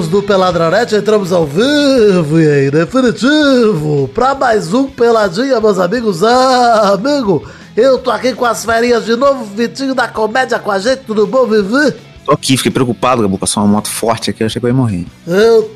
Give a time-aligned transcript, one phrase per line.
[0.00, 6.22] amigos do Peladronete, entramos ao vivo e em definitivo para mais um Peladinha, meus amigos.
[6.22, 7.46] Ah, amigo,
[7.76, 11.26] eu tô aqui com as ferinhas de novo, Vitinho da comédia com a gente, tudo
[11.26, 11.94] bom, Vivi?
[12.24, 14.74] Tô aqui, fiquei preocupado, Gabu, passou uma moto forte aqui, eu achei que eu ia
[14.74, 15.04] morrer.
[15.26, 15.70] Eu,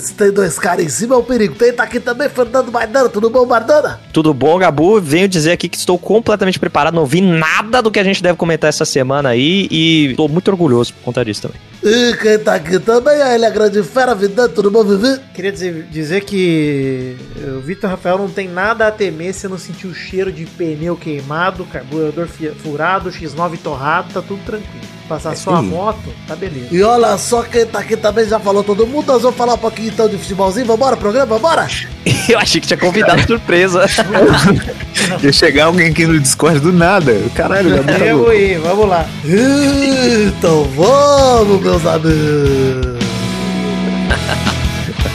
[0.00, 1.54] se tem dois caras em cima, é um perigo.
[1.54, 4.00] Tem tá aqui também, Fernando Maidana, tudo bom, Maidana?
[4.12, 5.00] Tudo bom, Gabu?
[5.00, 8.38] Venho dizer aqui que estou completamente preparado, não vi nada do que a gente deve
[8.38, 11.60] comentar essa semana aí e tô muito orgulhoso por conta disso também.
[11.88, 15.20] E quem tá aqui também é ele, a grande fera, Vidante, tudo bom, Vivi?
[15.32, 17.16] Queria dizer, dizer que
[17.56, 20.96] o Vitor Rafael não tem nada a temer se não sentir o cheiro de pneu
[20.96, 22.26] queimado, carburador
[22.60, 26.68] furado, X9 torrado, tá tudo tranquilo passar é só a moto, tá beleza.
[26.70, 29.06] E olha só quem tá aqui também já falou todo mundo.
[29.06, 30.66] Nós vamos falar um pouquinho então de futebolzinho.
[30.66, 31.66] Vambora, programa, vambora?
[32.28, 33.86] Eu achei que tinha convidado surpresa.
[35.22, 37.14] Ia chegar alguém aqui no Discord do nada.
[37.34, 39.06] Caralho, já tá Eu ir, vamos lá.
[39.24, 42.96] Então vamos, meus amigos.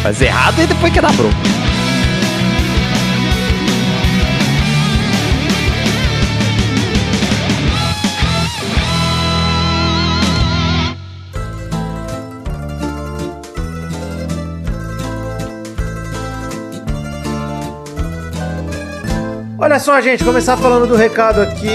[0.04, 1.51] Faz errado e depois quer dar bronca.
[19.62, 21.70] Olha só, gente, começar falando do recado aqui.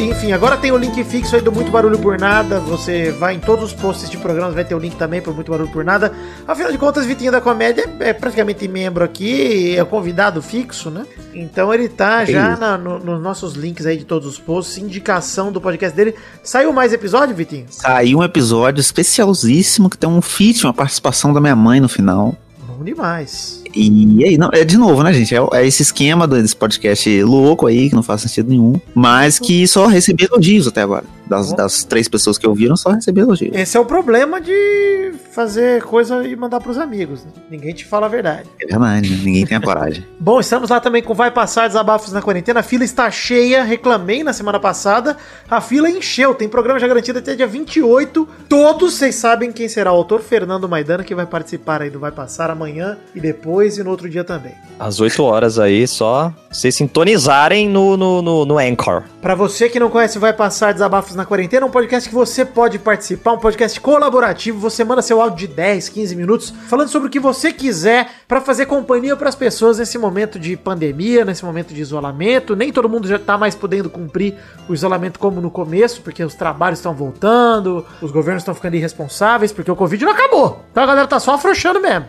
[0.00, 2.58] Enfim, agora tem o link fixo aí do Muito Barulho por Nada.
[2.58, 5.48] Você vai em todos os posts de programas, vai ter o link também pro Muito
[5.48, 6.12] Barulho por Nada.
[6.46, 11.06] Afinal de contas, Vitinho da Comédia é praticamente membro aqui, é convidado fixo, né?
[11.32, 14.78] Então ele tá é já na, no, nos nossos links aí de todos os posts,
[14.78, 16.16] indicação do podcast dele.
[16.42, 17.66] Saiu mais episódio, Vitinho?
[17.70, 22.34] Saiu um episódio especialíssimo que tem um feat, uma participação da minha mãe no final.
[22.66, 23.59] Bom demais.
[23.74, 25.34] E aí, não, é de novo, né, gente?
[25.34, 29.66] É, é, esse esquema desse podcast louco aí, que não faz sentido nenhum, mas que
[29.66, 31.04] só recebi elogios até agora.
[31.26, 33.54] Das, das três pessoas que ouviram, só recebi elogios.
[33.54, 37.24] Esse é o problema de fazer coisa e mandar pros amigos.
[37.24, 37.30] Né?
[37.48, 38.48] Ninguém te fala a verdade.
[38.60, 39.16] É verdade, né?
[39.22, 40.04] ninguém tem a coragem.
[40.18, 42.60] Bom, estamos lá também com Vai Passar Desabafos na Quarentena.
[42.60, 45.16] A fila está cheia, reclamei na semana passada.
[45.48, 48.28] A fila encheu, tem programa já garantido até dia 28.
[48.48, 52.10] Todos vocês sabem quem será o autor Fernando Maidana, que vai participar aí do Vai
[52.10, 54.54] Passar amanhã e depois e no outro dia também.
[54.78, 59.04] Às 8 horas aí, só vocês sintonizarem no, no, no, no Anchor.
[59.22, 62.78] Para você que não conhece Vai Passar Desabafos na Quarentena, um podcast que você pode
[62.78, 64.58] participar, um podcast colaborativo.
[64.58, 68.40] Você manda seu áudio de 10, 15 minutos falando sobre o que você quiser para
[68.40, 72.56] fazer companhia para as pessoas nesse momento de pandemia, nesse momento de isolamento.
[72.56, 74.34] Nem todo mundo já tá mais podendo cumprir
[74.68, 79.52] o isolamento como no começo, porque os trabalhos estão voltando, os governos estão ficando irresponsáveis,
[79.52, 80.64] porque o Covid não acabou.
[80.70, 82.06] Então a galera tá só afrouxando mesmo.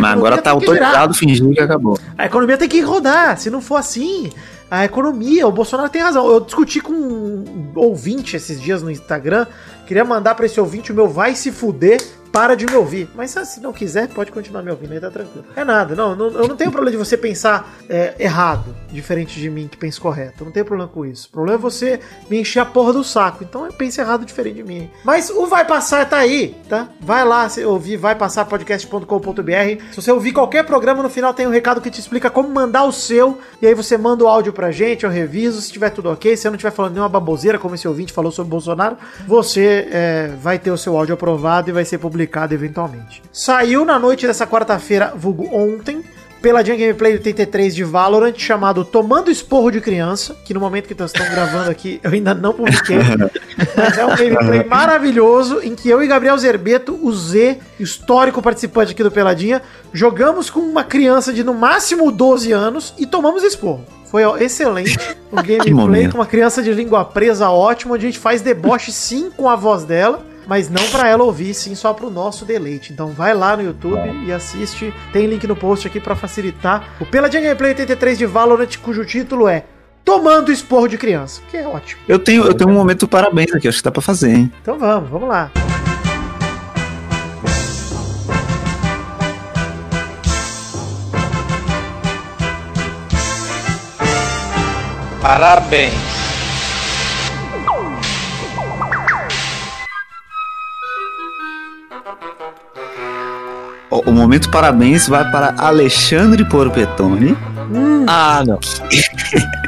[0.00, 0.54] Mas agora tá
[0.90, 1.98] autorizado fingindo que acabou.
[2.16, 3.38] A economia tem que rodar.
[3.38, 4.30] Se não for assim,
[4.70, 6.26] a economia, o Bolsonaro tem razão.
[6.28, 9.46] Eu discuti com um ouvinte esses dias no Instagram,
[9.86, 12.00] queria mandar para esse ouvinte o meu vai se fuder
[12.32, 13.08] para de me ouvir.
[13.14, 15.44] Mas se não quiser, pode continuar me ouvindo, aí tá tranquilo.
[15.56, 19.50] É nada, não, não eu não tenho problema de você pensar é, errado, diferente de
[19.50, 20.42] mim que pensa correto.
[20.42, 21.28] Eu não tenho problema com isso.
[21.28, 23.44] O problema é você me encher a porra do saco.
[23.44, 24.90] Então eu penso errado diferente de mim.
[25.04, 26.88] Mas o Vai Passar tá aí, tá?
[27.00, 29.82] Vai lá ouvir vai passar podcast.com.br.
[29.90, 32.84] Se você ouvir qualquer programa, no final tem um recado que te explica como mandar
[32.84, 33.38] o seu.
[33.60, 35.60] E aí você manda o áudio pra gente, eu reviso.
[35.60, 38.30] Se tiver tudo ok, se eu não estiver falando nenhuma baboseira, como esse ouvinte falou
[38.30, 38.96] sobre Bolsonaro,
[39.26, 43.22] você é, vai ter o seu áudio aprovado e vai ser publicado publicado eventualmente.
[43.32, 46.04] Saiu na noite dessa quarta-feira, vulgo ontem,
[46.42, 51.10] peladinha gameplay 83 de Valorant chamado Tomando Esporro de Criança, que no momento que nós
[51.10, 52.98] estamos gravando aqui eu ainda não publiquei,
[53.76, 58.92] mas é um gameplay maravilhoso em que eu e Gabriel Zerbeto, o Z, histórico participante
[58.92, 63.84] aqui do Peladinha, jogamos com uma criança de no máximo 12 anos e tomamos esporro.
[64.06, 64.98] Foi excelente
[65.30, 69.30] o gameplay com uma criança de língua presa ótimo, onde a gente faz deboche sim
[69.30, 72.92] com a voz dela mas não para ela ouvir, sim só para o nosso deleite.
[72.92, 74.92] Então vai lá no YouTube e assiste.
[75.12, 76.96] Tem link no post aqui para facilitar.
[76.98, 79.62] O Peladinha Gameplay 83 de Valorant, cujo título é
[80.04, 82.02] Tomando Esporro de Criança, que é ótimo.
[82.08, 84.52] Eu tenho, eu tenho um momento parabéns aqui, acho que dá para fazer, hein?
[84.60, 85.52] Então vamos, vamos lá.
[95.22, 96.09] Parabéns.
[103.90, 107.36] O momento parabéns vai para Alexandre Porpetone.
[107.72, 108.04] Hum.
[108.06, 108.58] Ah, não.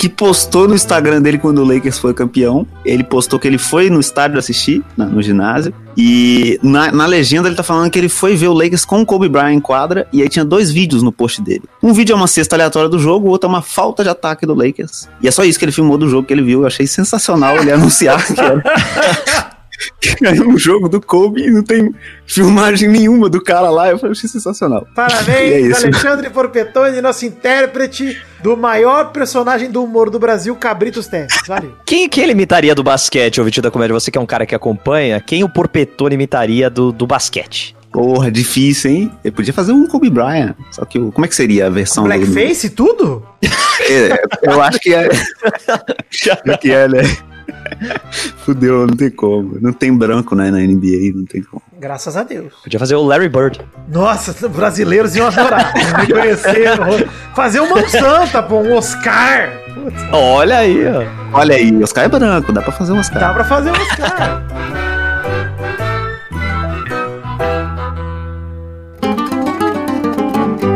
[0.00, 2.66] que postou no Instagram dele quando o Lakers foi campeão.
[2.84, 5.74] Ele postou que ele foi no estádio assistir, no ginásio.
[5.94, 9.06] E na, na, legenda ele tá falando que ele foi ver o Lakers com o
[9.06, 10.08] Kobe Bryant em quadra.
[10.10, 11.64] E aí tinha dois vídeos no post dele.
[11.82, 14.46] Um vídeo é uma cesta aleatória do jogo, o outro é uma falta de ataque
[14.46, 15.06] do Lakers.
[15.22, 16.62] E é só isso que ele filmou do jogo que ele viu.
[16.62, 18.62] Eu achei sensacional ele anunciar que era.
[20.20, 21.94] Ganhou um jogo do Kobe e não tem
[22.26, 23.90] filmagem nenhuma do cara lá.
[23.90, 24.86] Eu achei sensacional.
[24.90, 25.84] É Parabéns, isso.
[25.86, 31.40] Alexandre Porpetone, nosso intérprete do maior personagem do humor do Brasil, Cabritos Teves.
[31.46, 31.72] Valeu.
[31.84, 33.94] Quem, quem ele imitaria do basquete, ouvinte da comédia?
[33.94, 37.76] Você que é um cara que acompanha, quem o Porpetone imitaria do, do basquete?
[37.92, 39.12] Porra, difícil, hein?
[39.24, 40.54] Eu podia fazer um Kobe Bryant.
[40.70, 43.26] Só que o- como é que seria a versão Blackface e tudo?
[43.42, 45.08] É, eu acho que é.
[46.10, 47.02] Acho que é, né?
[48.44, 49.58] Fudeu, não tem como.
[49.60, 51.62] Não tem branco né, na NBA, não tem como.
[51.78, 52.52] Graças a Deus.
[52.62, 53.60] Podia fazer o Larry Bird.
[53.88, 55.72] Nossa, brasileiros iam adorar.
[56.00, 56.70] Me conhecer.
[57.34, 59.50] Fazer uma santa, pô, um Oscar.
[59.74, 61.38] Putz, Olha aí, ó.
[61.38, 63.20] Olha aí, Oscar é branco, dá pra fazer um Oscar.
[63.20, 64.42] dá pra fazer um Oscar.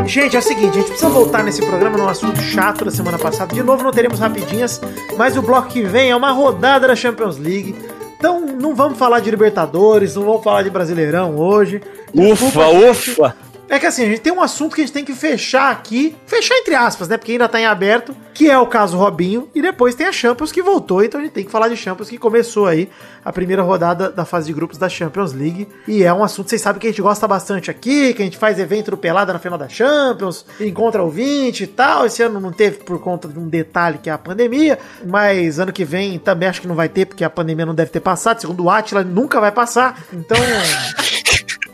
[0.05, 3.17] Gente, é o seguinte, a gente precisa voltar nesse programa num assunto chato da semana
[3.17, 3.53] passada.
[3.53, 4.79] De novo, não teremos rapidinhas,
[5.17, 7.75] mas o bloco que vem é uma rodada da Champions League.
[8.17, 11.81] Então, não vamos falar de Libertadores, não vamos falar de Brasileirão hoje.
[12.13, 13.11] Ufa, gente.
[13.11, 13.35] ufa.
[13.67, 16.15] É que assim, a gente tem um assunto que a gente tem que fechar aqui,
[16.27, 17.17] fechar entre aspas, né?
[17.17, 20.51] Porque ainda tá em aberto, que é o caso Robinho, e depois tem a Champions
[20.51, 22.89] que voltou, então a gente tem que falar de Champions que começou aí
[23.23, 25.67] a primeira rodada da fase de grupos da Champions League.
[25.87, 28.37] E é um assunto, vocês sabem que a gente gosta bastante aqui, que a gente
[28.37, 32.05] faz evento do Pelada na final da Champions, encontra ouvinte e tal.
[32.05, 35.73] Esse ano não teve por conta de um detalhe que é a pandemia, mas ano
[35.73, 38.39] que vem também acho que não vai ter, porque a pandemia não deve ter passado.
[38.41, 40.05] Segundo o Atila, nunca vai passar.
[40.13, 40.37] Então.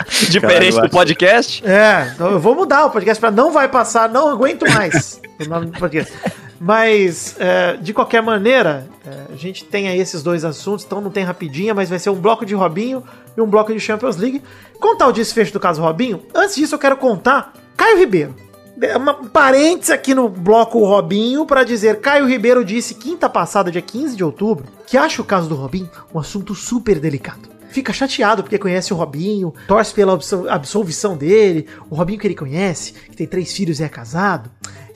[0.30, 1.66] Diferente do podcast.
[1.66, 5.50] É, então eu vou mudar o podcast pra não vai passar, não aguento mais o
[5.50, 6.14] nome do podcast.
[6.64, 11.10] Mas, é, de qualquer maneira, é, a gente tem aí esses dois assuntos, então não
[11.10, 13.04] tem rapidinha, mas vai ser um bloco de Robinho
[13.36, 14.44] e um bloco de Champions League.
[14.80, 18.36] Contar o desfecho do caso Robinho, antes disso eu quero contar Caio Ribeiro.
[18.80, 23.72] É Uma um parênteses aqui no bloco Robinho para dizer Caio Ribeiro disse quinta passada,
[23.72, 27.92] dia 15 de outubro, que acha o caso do Robinho um assunto super delicado fica
[27.94, 32.94] chateado porque conhece o Robinho, torce pela absol- absolvição dele, o Robinho que ele conhece,
[32.94, 34.50] que tem três filhos e é casado,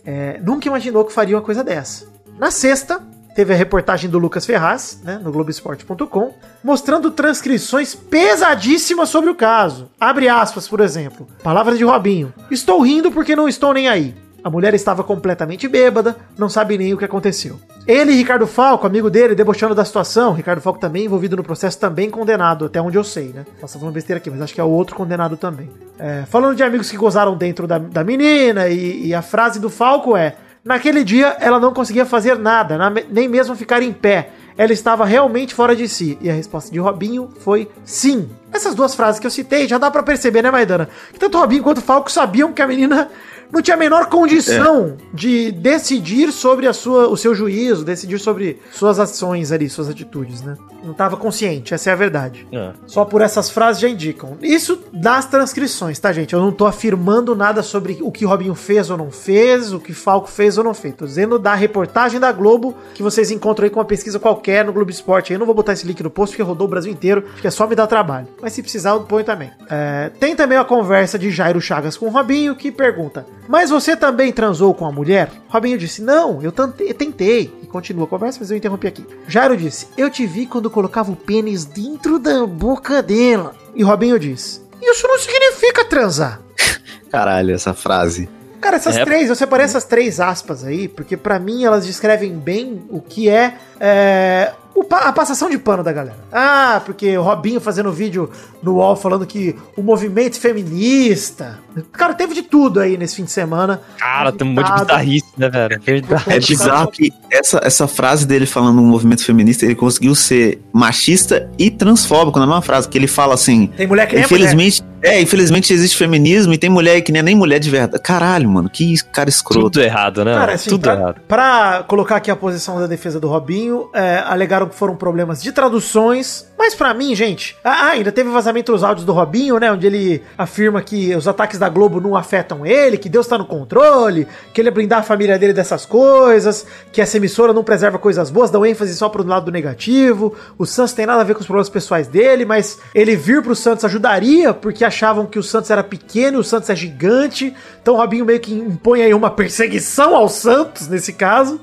[0.06, 2.06] é, nunca imaginou que faria uma coisa dessa.
[2.38, 3.02] Na sexta,
[3.36, 6.34] teve a reportagem do Lucas Ferraz, né, no Globoesporte.com,
[6.64, 9.90] mostrando transcrições pesadíssimas sobre o caso.
[10.00, 11.28] Abre aspas, por exemplo.
[11.44, 12.34] Palavras de Robinho.
[12.52, 14.14] Estou rindo porque não estou nem aí.
[14.44, 17.60] A mulher estava completamente bêbada, não sabe nem o que aconteceu.
[17.88, 20.34] Ele e Ricardo Falco, amigo dele, debochando da situação.
[20.34, 23.46] Ricardo Falco também envolvido no processo, também condenado, até onde eu sei, né?
[23.62, 25.70] Posso falando besteira aqui, mas acho que é o outro condenado também.
[26.00, 29.70] É, falando de amigos que gozaram dentro da, da menina, e, e a frase do
[29.70, 34.30] Falco é: Naquele dia ela não conseguia fazer nada, na- nem mesmo ficar em pé.
[34.58, 36.18] Ela estava realmente fora de si.
[36.22, 38.30] E a resposta de Robinho foi sim.
[38.52, 40.90] Essas duas frases que eu citei já dá pra perceber, né, Maidana?
[41.14, 43.10] Que tanto Robinho quanto Falco sabiam que a menina
[43.56, 48.60] não tinha a menor condição de decidir sobre a sua, o seu juízo, decidir sobre
[48.74, 50.58] suas ações ali, suas atitudes, né?
[50.86, 52.48] Não estava consciente, essa é a verdade.
[52.86, 54.38] Só por essas frases já indicam.
[54.42, 56.34] Isso das transcrições, tá, gente?
[56.34, 59.94] Eu não tô afirmando nada sobre o que Robinho fez ou não fez, o que
[59.94, 60.96] Falco fez ou não fez.
[60.96, 64.72] Tô dizendo da reportagem da Globo que vocês encontram aí com uma pesquisa qualquer no
[64.72, 65.34] Globo Esporte.
[65.34, 67.52] Eu não vou botar esse link no post porque rodou o Brasil inteiro, que é
[67.52, 68.28] só me dar trabalho.
[68.42, 69.52] Mas se precisar, eu ponho também.
[69.70, 73.96] É, tem também a conversa de Jairo Chagas com o Robinho que pergunta: Mas você
[73.96, 75.32] também transou com a mulher?
[75.48, 77.54] Robinho disse: Não, eu tentei.
[77.76, 79.06] Continua a conversa, mas eu interrompi aqui.
[79.28, 83.54] Jairo disse: Eu te vi quando colocava o pênis dentro da boca dela.
[83.76, 86.40] E Robinho disse: Isso não significa transar.
[87.12, 88.30] Caralho, essa frase.
[88.62, 89.04] Cara, essas É.
[89.04, 93.30] três, eu separei essas três aspas aí, porque pra mim elas descrevem bem o que
[93.30, 94.54] é, é,
[94.90, 96.18] pa- a passação de pano da galera.
[96.32, 98.30] Ah, porque o Robinho fazendo vídeo
[98.64, 101.60] no UOL falando que o movimento feminista.
[101.92, 103.82] Cara, teve de tudo aí nesse fim de semana.
[103.98, 105.82] Cara, tem um monte de bizarrice, né, velho?
[106.28, 111.50] É bizarro que essa, essa frase dele falando um movimento feminista, ele conseguiu ser machista
[111.58, 113.68] e transfóbico na mesma frase, que ele fala assim.
[113.68, 114.46] Tem mulher que nem é mulher.
[114.46, 118.02] Infelizmente, é, infelizmente existe feminismo e tem mulher que nem é nem mulher de verdade.
[118.02, 119.70] Caralho, mano, que cara escroto.
[119.70, 120.34] Tudo errado, né?
[120.34, 121.22] Cara, assim, Tudo pra, errado.
[121.28, 125.52] pra colocar aqui a posição da defesa do Robinho, é, alegaram que foram problemas de
[125.52, 129.86] traduções, mas pra mim, gente, ah, ainda teve vazamento dos áudios do Robinho, né, onde
[129.86, 134.28] ele afirma que os ataques da Globo não afetam ele, que Deus tá no controle,
[134.54, 138.30] que ele é blindar a família dele dessas coisas, que essa emissora não preserva coisas
[138.30, 141.42] boas, dão ênfase só pro lado do negativo, o Santos tem nada a ver com
[141.42, 145.70] os problemas pessoais dele, mas ele vir pro Santos ajudaria, porque achavam que o Santos
[145.70, 149.30] era pequeno e o Santos é gigante, então o Robinho meio que impõe aí uma
[149.30, 151.60] perseguição ao Santos, nesse caso.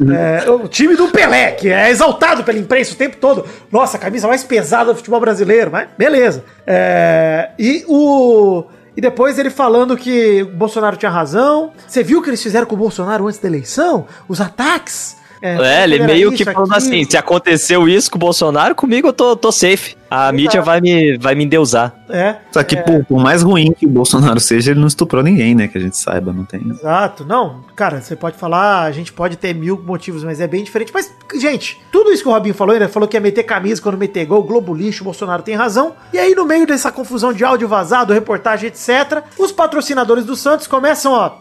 [0.00, 3.46] É, o time do Pelé, que é exaltado pela imprensa o tempo todo.
[3.72, 6.44] Nossa, a camisa mais pesada do futebol brasileiro, mas beleza.
[6.66, 8.64] É, e o.
[8.96, 11.72] E depois ele falando que o Bolsonaro tinha razão.
[11.86, 14.06] Você viu o que eles fizeram com o Bolsonaro antes da eleição?
[14.26, 15.18] Os ataques.
[15.46, 16.94] É, ele era meio isso, que falando aquilo.
[16.94, 19.96] assim, se aconteceu isso com o Bolsonaro, comigo eu tô, tô safe.
[20.08, 21.92] A mídia vai me, vai me endeusar.
[22.08, 25.54] É, Só que, por, por mais ruim que o Bolsonaro seja, ele não estuprou ninguém,
[25.54, 25.66] né?
[25.66, 26.60] Que a gente saiba, não tem.
[26.70, 27.24] exato.
[27.24, 30.92] Não, cara, você pode falar, a gente pode ter mil motivos, mas é bem diferente.
[30.94, 33.98] Mas, gente, tudo isso que o Robinho falou, ele falou que ia meter camisa quando
[33.98, 35.94] meter gol, Globo lixo, o Bolsonaro tem razão.
[36.12, 40.68] E aí, no meio dessa confusão de áudio vazado, reportagem, etc., os patrocinadores do Santos
[40.68, 41.32] começam, ó,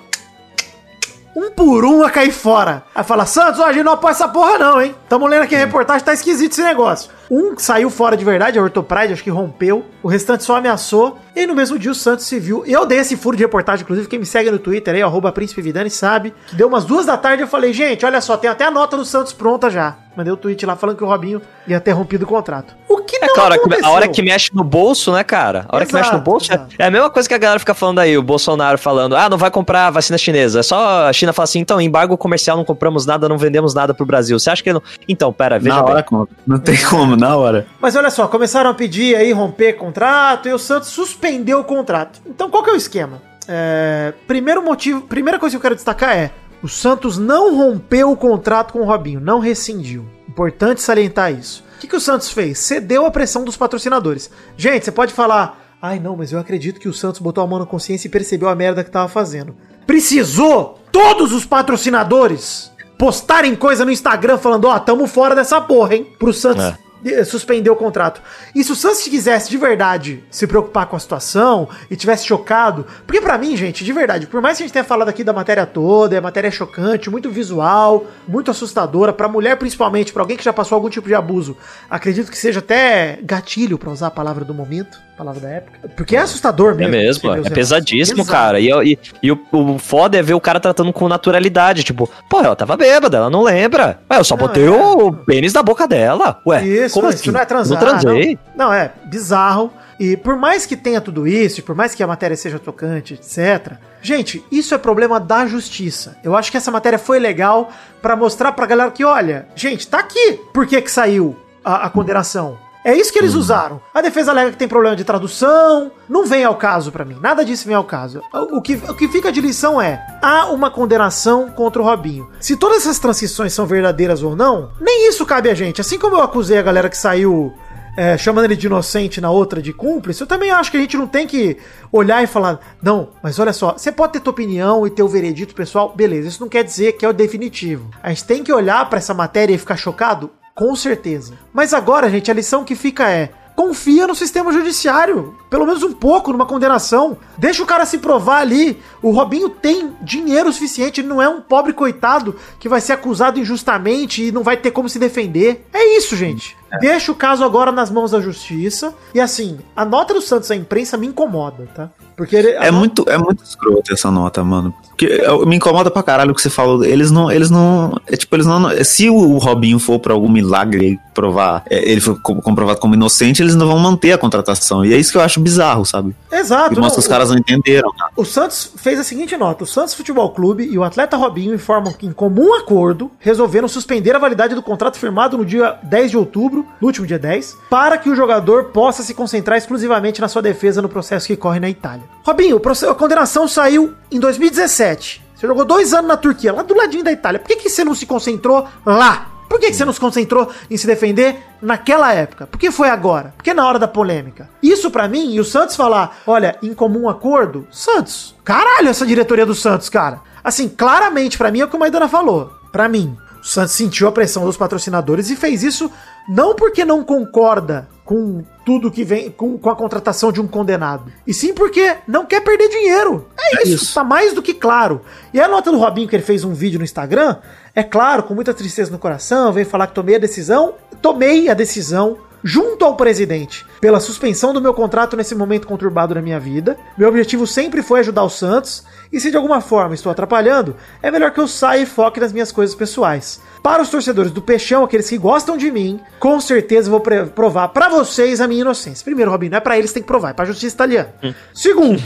[1.36, 2.84] um por um a cair fora.
[2.96, 4.96] Aí fala, Santos, ó, a gente não apoia essa porra não, hein?
[5.10, 7.12] Tamo lendo aqui a reportagem, tá esquisito esse negócio.
[7.30, 9.84] Um saiu fora de verdade, a Ortopride, acho que rompeu.
[10.02, 11.20] O restante só ameaçou.
[11.36, 12.64] E no mesmo dia o Santos se viu.
[12.66, 15.62] Eu dei esse furo de reportagem, inclusive, quem me segue no Twitter aí, arroba Príncipe
[15.62, 16.34] Vidani, sabe.
[16.48, 18.96] Que deu umas duas da tarde eu falei, gente, olha só, tem até a nota
[18.96, 19.98] do Santos pronta já.
[20.16, 22.76] Mandei o tweet lá falando que o Robinho ia ter rompido o contrato.
[22.88, 25.66] O que É, cara, a hora que mexe no bolso, né, cara?
[25.70, 26.76] A hora que Exato, mexe no bolso é- exato.
[26.80, 29.38] é a mesma coisa que a galera fica falando aí, o Bolsonaro falando, ah, não
[29.38, 30.60] vai comprar vacina chinesa.
[30.60, 33.94] É só a China fala assim, então, embargo comercial, não compramos nada, não vendemos nada
[33.94, 34.38] pro Brasil.
[34.40, 34.82] Você acha que não.
[35.08, 35.92] Então, pera, veja na bem.
[35.94, 36.34] hora conta.
[36.48, 37.66] Não tem como, na hora.
[37.80, 42.20] Mas olha só, começaram a pedir aí romper contrato e o Santos suspendeu o contrato.
[42.26, 43.22] Então qual que é o esquema?
[43.48, 46.32] É, primeiro motivo, primeira coisa que eu quero destacar é:
[46.66, 50.04] o Santos não rompeu o contrato com o Robinho, não rescindiu.
[50.28, 51.64] Importante salientar isso.
[51.78, 52.58] O que, que o Santos fez?
[52.58, 54.32] Cedeu à pressão dos patrocinadores.
[54.58, 57.60] Gente, você pode falar, ai não, mas eu acredito que o Santos botou a mão
[57.60, 59.56] na consciência e percebeu a merda que tava fazendo.
[59.86, 66.08] Precisou todos os patrocinadores postarem coisa no Instagram falando, ó, tamo fora dessa porra, hein?
[66.18, 66.78] Pro Santos É.
[67.06, 68.22] eh, suspender o contrato.
[68.54, 72.86] E se o Santos quisesse de verdade se preocupar com a situação e tivesse chocado,
[73.06, 75.32] porque pra mim, gente, de verdade, por mais que a gente tenha falado aqui da
[75.32, 80.44] matéria toda, é matéria chocante, muito visual, muito assustadora, pra mulher principalmente, pra alguém que
[80.44, 81.56] já passou algum tipo de abuso,
[81.90, 85.90] acredito que seja até gatilho pra usar a palavra do momento, a palavra da época,
[85.96, 86.92] porque é assustador É mesmo.
[86.92, 87.54] mesmo, é os relatos.
[87.54, 88.32] pesadíssimo, Exato.
[88.38, 88.60] cara.
[88.60, 91.84] E, e, e o, o foda é ver o cara tratando com naturalidade.
[91.84, 94.00] Tipo, pô, ela tava bêbada, ela não lembra.
[94.12, 94.70] Ué, eu só Não, botei é.
[94.70, 96.40] o pênis na boca dela.
[96.46, 97.22] Ué, Isso, como não, assim?
[97.24, 97.80] isso não é transar.
[97.82, 98.38] Não transei.
[98.56, 98.66] Não.
[98.68, 99.72] Não, é bizarro.
[99.98, 103.76] E por mais que tenha tudo isso, por mais que a matéria seja tocante, etc.
[104.02, 106.18] Gente, isso é problema da justiça.
[106.22, 107.70] Eu acho que essa matéria foi legal
[108.02, 110.34] pra mostrar pra galera que, olha, gente, tá aqui.
[110.54, 112.58] Por que que saiu a, a condenação?
[112.86, 113.82] É isso que eles usaram.
[113.92, 115.92] A defesa alega que tem problema de tradução.
[116.08, 117.18] Não vem ao caso pra mim.
[117.20, 118.22] Nada disso vem ao caso.
[118.32, 122.30] O que, o que fica de lição é: há uma condenação contra o Robinho.
[122.40, 125.82] Se todas essas transições são verdadeiras ou não, nem isso cabe a gente.
[125.82, 127.52] Assim como eu acusei a galera que saiu
[127.98, 130.96] é, chamando ele de inocente na outra de cúmplice, eu também acho que a gente
[130.96, 131.58] não tem que
[131.92, 135.08] olhar e falar, não, mas olha só, você pode ter tua opinião e ter o
[135.08, 137.90] veredito pessoal, beleza, isso não quer dizer que é o definitivo.
[138.04, 140.30] A gente tem que olhar pra essa matéria e ficar chocado?
[140.56, 141.34] Com certeza.
[141.54, 143.30] Mas agora, gente, a lição que fica é.
[143.56, 147.18] Confia no sistema judiciário, pelo menos um pouco numa condenação.
[147.38, 148.78] Deixa o cara se provar ali.
[149.02, 153.40] O Robinho tem dinheiro suficiente, ele não é um pobre coitado que vai ser acusado
[153.40, 155.66] injustamente e não vai ter como se defender.
[155.74, 156.58] É isso, gente.
[156.82, 158.94] Deixa o caso agora nas mãos da justiça.
[159.14, 161.90] E assim, a nota do Santos à imprensa me incomoda, tá?
[162.16, 164.74] Porque ele, É nota- muito, é muito escroto essa nota, mano.
[164.90, 166.84] Porque eu- me incomoda pra caralho o que você falou.
[166.84, 170.98] Eles não, eles não, é tipo, eles não, se o Robinho for pra algum milagre
[171.16, 174.86] provar, é, ele foi co- comprovado como inocente, eles não vão manter a contratação.
[174.86, 176.16] E é isso que eu acho bizarro, sabe?
[176.32, 176.74] Exato.
[176.74, 177.90] E mostra que os caras não entenderam.
[177.98, 178.06] né?
[178.16, 181.94] O Santos fez a seguinte nota: o Santos Futebol Clube e o atleta Robinho informam
[181.94, 186.18] que, em comum acordo, resolveram suspender a validade do contrato firmado no dia 10 de
[186.18, 190.42] outubro, no último dia 10, para que o jogador possa se concentrar exclusivamente na sua
[190.42, 192.04] defesa no processo que corre na Itália.
[192.24, 195.24] Robinho, a condenação saiu em 2017.
[195.36, 197.40] Você jogou dois anos na Turquia, lá do ladinho da Itália.
[197.40, 199.28] Por que, que você não se concentrou lá?
[199.50, 202.48] Por que, que você não se concentrou em se defender naquela época?
[202.48, 203.34] Por que foi agora?
[203.38, 204.50] Por que na hora da polêmica?
[204.62, 209.46] Isso pra mim, e o Santos falar, olha, em comum acordo, Santos, caralho, essa diretoria
[209.46, 210.22] do Santos, cara.
[210.44, 212.52] Assim, claramente pra mim é o que o Maidana falou.
[212.72, 215.92] Pra mim, o Santos sentiu a pressão dos patrocinadores e fez isso
[216.28, 221.12] não porque não concorda com tudo que vem com, com a contratação de um condenado,
[221.26, 223.28] e sim porque não quer perder dinheiro.
[223.38, 223.94] É isso, isso.
[223.94, 225.02] tá mais do que claro.
[225.34, 227.38] E a nota do Robinho que ele fez um vídeo no Instagram,
[227.76, 231.54] é claro, com muita tristeza no coração, veio falar que tomei a decisão, tomei a
[231.54, 236.78] decisão junto ao presidente pela suspensão do meu contrato nesse momento conturbado da minha vida.
[236.96, 241.10] Meu objetivo sempre foi ajudar o Santos, e se de alguma forma estou atrapalhando, é
[241.10, 243.42] melhor que eu saia e foque nas minhas coisas pessoais.
[243.64, 247.90] Para os torcedores do Peixão, aqueles que gostam de mim, com certeza vou provar pra
[247.90, 249.04] vocês a minha inocência.
[249.04, 251.14] Primeiro, Robinho, não é pra eles que tem que provar, é pra justiça italiana.
[251.52, 252.00] Segundo,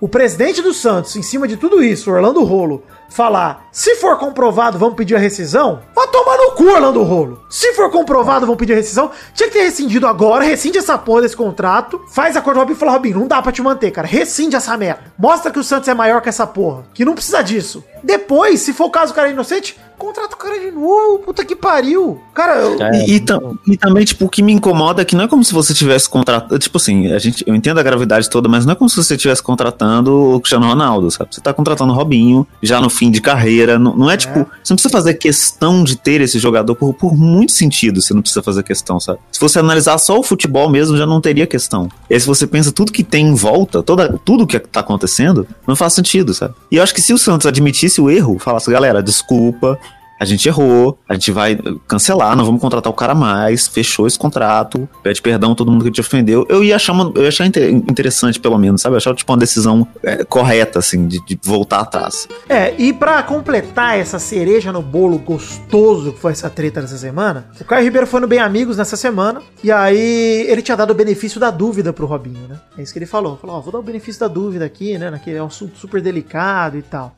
[0.00, 4.78] o presidente do Santos, em cima de tudo isso, Orlando Rolo, falar: se for comprovado,
[4.78, 7.44] vamos pedir a rescisão, vai tomar no cu, Orlando Rolo.
[7.48, 9.10] Se for comprovado, vamos pedir a rescisão.
[9.32, 12.76] Tinha que ter rescindido agora, rescinde essa porra desse contrato, faz acordo com o Robinho
[12.76, 14.06] e fala: Robinho, não dá pra te manter, cara.
[14.06, 15.12] Rescinde essa merda.
[15.18, 16.84] Mostra que o Santos é maior que essa porra.
[16.92, 17.84] Que não precisa disso.
[18.02, 21.44] Depois, se for o caso do cara é inocente, contrata o cara de novo, puta
[21.44, 22.20] que pariu.
[22.34, 23.06] Cara, eu, É.
[23.06, 25.44] E, e tam- e também, tipo, o que me incomoda é que não é como
[25.44, 26.58] se você tivesse contratando.
[26.58, 29.14] Tipo assim, a gente, eu entendo a gravidade toda, mas não é como se você
[29.14, 31.34] estivesse contratando o Cristiano Ronaldo, sabe?
[31.34, 33.78] Você tá contratando o Robinho, já no fim de carreira.
[33.78, 34.34] Não, não é tipo.
[34.62, 38.00] Você não precisa fazer questão de ter esse jogador por, por muito sentido.
[38.02, 39.18] Você não precisa fazer questão, sabe?
[39.32, 41.88] Se você analisar só o futebol mesmo, já não teria questão.
[42.10, 45.46] E aí, se você pensa tudo que tem em volta, toda, tudo que tá acontecendo,
[45.66, 46.54] não faz sentido, sabe?
[46.70, 49.78] E eu acho que se o Santos admitisse o erro, falasse, galera, desculpa,
[50.24, 54.18] a gente errou, a gente vai cancelar, não vamos contratar o cara mais, fechou esse
[54.18, 56.46] contrato, pede perdão a todo mundo que te ofendeu.
[56.48, 58.94] Eu ia achar, uma, eu ia achar inte- interessante, pelo menos, sabe?
[58.94, 62.26] Eu achava tipo uma decisão é, correta, assim, de, de voltar atrás.
[62.48, 67.46] É, e pra completar essa cereja no bolo gostoso que foi essa treta dessa semana,
[67.60, 70.94] o Caio Ribeiro foi no Bem Amigos nessa semana, e aí ele tinha dado o
[70.94, 72.58] benefício da dúvida pro Robinho, né?
[72.78, 73.36] É isso que ele falou.
[73.36, 75.20] Falou, ó, vou dar o benefício da dúvida aqui, né?
[75.22, 77.14] Que é um assunto super delicado e tal.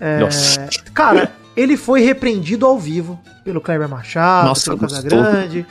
[0.00, 0.68] É, Nossa.
[0.94, 4.80] Cara, ele foi repreendido ao vivo pelo Kleber Machado, Nossa, pelo.
[4.80, 5.66] Casagrande.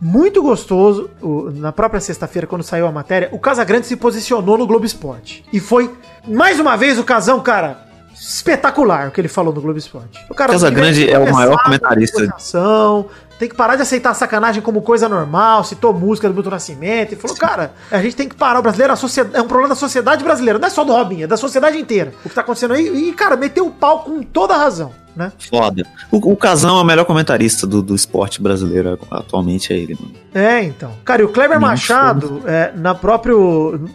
[0.00, 1.08] Muito gostoso.
[1.20, 5.44] O- na própria sexta-feira, quando saiu a matéria, o Casagrande se posicionou no Globo Esporte.
[5.52, 5.90] E foi,
[6.26, 10.18] mais uma vez, o Casão, cara, espetacular o que ele falou no Globo Esporte.
[10.28, 12.34] O cara Casagrande é o maior com comentarista.
[13.38, 15.64] Tem que parar de aceitar a sacanagem como coisa normal.
[15.64, 17.12] Citou música do Milton Nascimento.
[17.12, 18.60] E falou, cara, a gente tem que parar.
[18.60, 20.60] O brasileiro a sociedade, é um problema da sociedade brasileira.
[20.60, 22.12] Não é só do Robinho, é da sociedade inteira.
[22.24, 23.08] O que tá acontecendo aí.
[23.08, 25.32] E, cara, meteu o pau com toda a razão, né?
[25.38, 25.86] Foda.
[26.10, 30.22] O, o Casão é o melhor comentarista do, do esporte brasileiro atualmente, é ele, mano.
[30.34, 30.92] É, então.
[31.04, 33.38] Cara, e o Kleber Nem Machado, é, na próprio.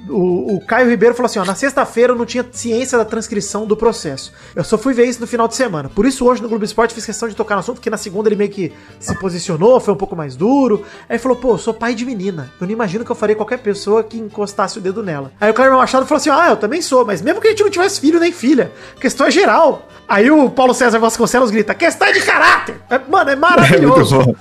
[0.07, 3.65] O, o Caio Ribeiro falou assim: ó, na sexta-feira eu não tinha ciência da transcrição
[3.65, 4.31] do processo.
[4.55, 5.89] Eu só fui ver isso no final de semana.
[5.89, 8.29] Por isso, hoje no Globo Esporte fiz questão de tocar no assunto, porque na segunda
[8.29, 10.85] ele meio que se posicionou, foi um pouco mais duro.
[11.09, 12.51] Aí falou: pô, eu sou pai de menina.
[12.61, 15.31] Eu não imagino que eu faria qualquer pessoa que encostasse o dedo nela.
[15.41, 17.63] Aí o Kleber Machado falou assim: ah, eu também sou, mas mesmo que a gente
[17.63, 18.71] não tivesse filho nem filha,
[19.01, 19.87] questão é geral.
[20.07, 22.75] Aí o Paulo César Vasconcelos grita: questão é de caráter.
[22.89, 24.35] É, mano, é maravilhoso.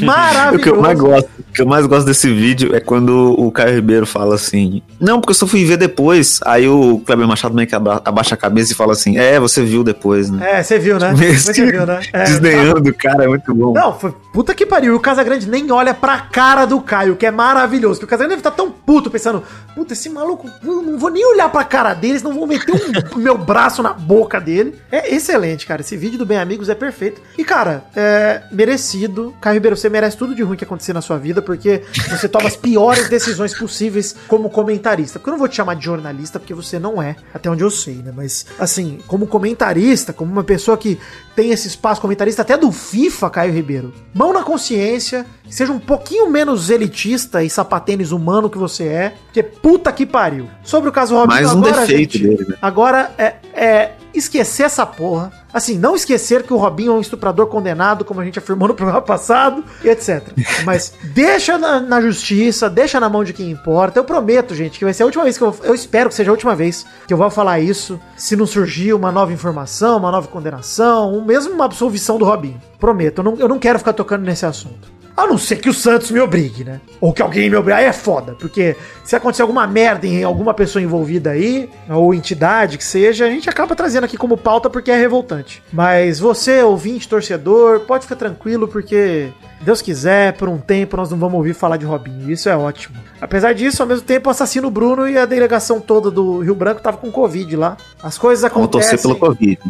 [0.00, 0.54] Maravilhoso.
[0.54, 3.74] O que eu mais gosto, que eu mais gosto desse vídeo é quando o Caio
[3.76, 6.40] Ribeiro fala assim: Não, porque eu só fui ver depois.
[6.44, 9.62] Aí o Kleber Machado meio que aba- abaixa a cabeça e fala assim: É, você
[9.64, 10.58] viu depois, né?
[10.58, 11.12] É, você viu, né?
[11.16, 12.00] Mesmo Você viu, né?
[12.12, 13.72] É, Desdenhando o cara, é muito bom.
[13.72, 14.92] Não, foi puta que pariu.
[14.92, 17.98] E o Casagrande nem olha pra cara do Caio, que é maravilhoso.
[18.00, 19.42] Que o Casagrande deve estar tão puto, pensando:
[19.74, 23.38] puta, esse maluco, não vou nem olhar pra cara deles, não vou meter um meu
[23.38, 24.74] braço na boca dele.
[24.90, 25.82] É excelente, cara.
[25.82, 27.20] Esse vídeo do Bem Amigos é perfeito.
[27.38, 29.34] E, cara, é merecido.
[29.40, 32.48] Caio Ribeiro, você merece tudo de ruim que acontecer na sua vida, porque você toma
[32.48, 35.18] as piores decisões possíveis como comentarista.
[35.18, 37.70] Porque eu não vou te chamar de jornalista, porque você não é, até onde eu
[37.70, 38.12] sei, né?
[38.14, 40.98] Mas, assim, como comentarista, como uma pessoa que
[41.36, 43.92] tem esse espaço comentarista até do FIFA, Caio Ribeiro.
[44.12, 49.42] Mão na consciência, seja um pouquinho menos elitista e sapatênis humano que você é, porque
[49.42, 50.48] puta que pariu.
[50.62, 52.56] Sobre o caso Robinho, Mais um defeito dele, né?
[52.62, 55.32] Agora é, é esquecer essa porra.
[55.54, 58.74] Assim, não esquecer que o Robinho é um estuprador condenado, como a gente afirmou no
[58.74, 60.26] programa passado, e etc.
[60.66, 64.00] Mas deixa na, na justiça, deixa na mão de quem importa.
[64.00, 65.56] Eu prometo, gente, que vai ser a última vez que eu.
[65.62, 68.00] Eu espero que seja a última vez que eu vou falar isso.
[68.16, 72.60] Se não surgir uma nova informação, uma nova condenação, ou mesmo uma absolvição do Robinho.
[72.80, 74.93] Prometo, eu não, eu não quero ficar tocando nesse assunto.
[75.16, 76.80] A não ser que o Santos me obrigue, né?
[77.00, 77.78] Ou que alguém me obrigue.
[77.78, 82.76] Aí é foda, porque se acontecer alguma merda em alguma pessoa envolvida aí, ou entidade
[82.76, 85.62] que seja, a gente acaba trazendo aqui como pauta porque é revoltante.
[85.72, 89.28] Mas você, ouvinte, torcedor, pode ficar tranquilo porque,
[89.60, 92.28] Deus quiser, por um tempo nós não vamos ouvir falar de Robinho.
[92.28, 92.96] Isso é ótimo.
[93.20, 96.82] Apesar disso, ao mesmo tempo, o assassino Bruno e a delegação toda do Rio Branco
[96.82, 97.76] tava com Covid lá.
[98.02, 98.98] As coisas Vamos acontecem.
[98.98, 99.60] torcer pelo Covid.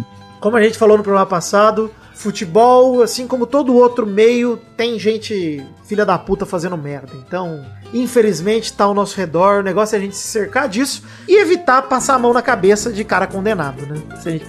[0.40, 1.90] Como a gente falou no programa passado,
[2.24, 7.12] futebol, assim como todo outro meio, tem gente filha da puta fazendo merda.
[7.26, 9.60] Então, infelizmente, tá ao nosso redor.
[9.60, 12.90] O negócio é a gente se cercar disso e evitar passar a mão na cabeça
[12.90, 14.00] de cara condenado, né?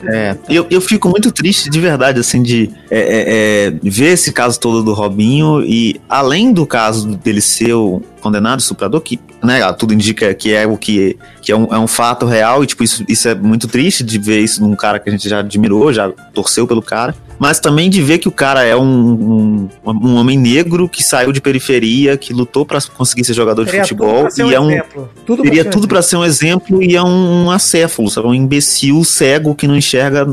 [0.07, 4.31] É, eu, eu fico muito triste de verdade, assim, de é, é, é, ver esse
[4.31, 9.61] caso todo do Robinho e além do caso dele ser o condenado, estuprador, que né,
[9.73, 12.83] tudo indica que é o que, que é, um, é um fato real e tipo,
[12.83, 15.93] isso, isso é muito triste de ver isso num cara que a gente já admirou,
[15.93, 17.13] já torceu pelo cara.
[17.37, 21.33] Mas também de ver que o cara é um, um, um homem negro que saiu
[21.33, 24.59] de periferia, que lutou pra conseguir ser jogador de Teria tudo futebol pra e é
[24.59, 25.09] um, exemplo.
[25.25, 25.87] Tudo Teria ser um tudo exemplo.
[25.89, 28.27] pra ser um exemplo e é um, um acéfalo, sabe?
[28.29, 30.25] Um imbecil cego que não enxerga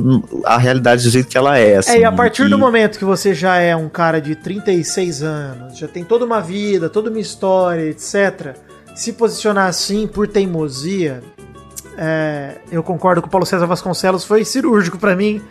[0.44, 1.78] a realidade do jeito que ela é.
[1.78, 4.36] assim, É, e a partir que- do momento que você já é um cara de
[4.36, 8.56] 36 anos, já tem toda uma vida, toda uma história, etc.,
[8.94, 11.22] se posicionar assim por teimosia,
[11.96, 15.42] é, eu concordo com o Paulo César Vasconcelos, foi cirúrgico pra mim,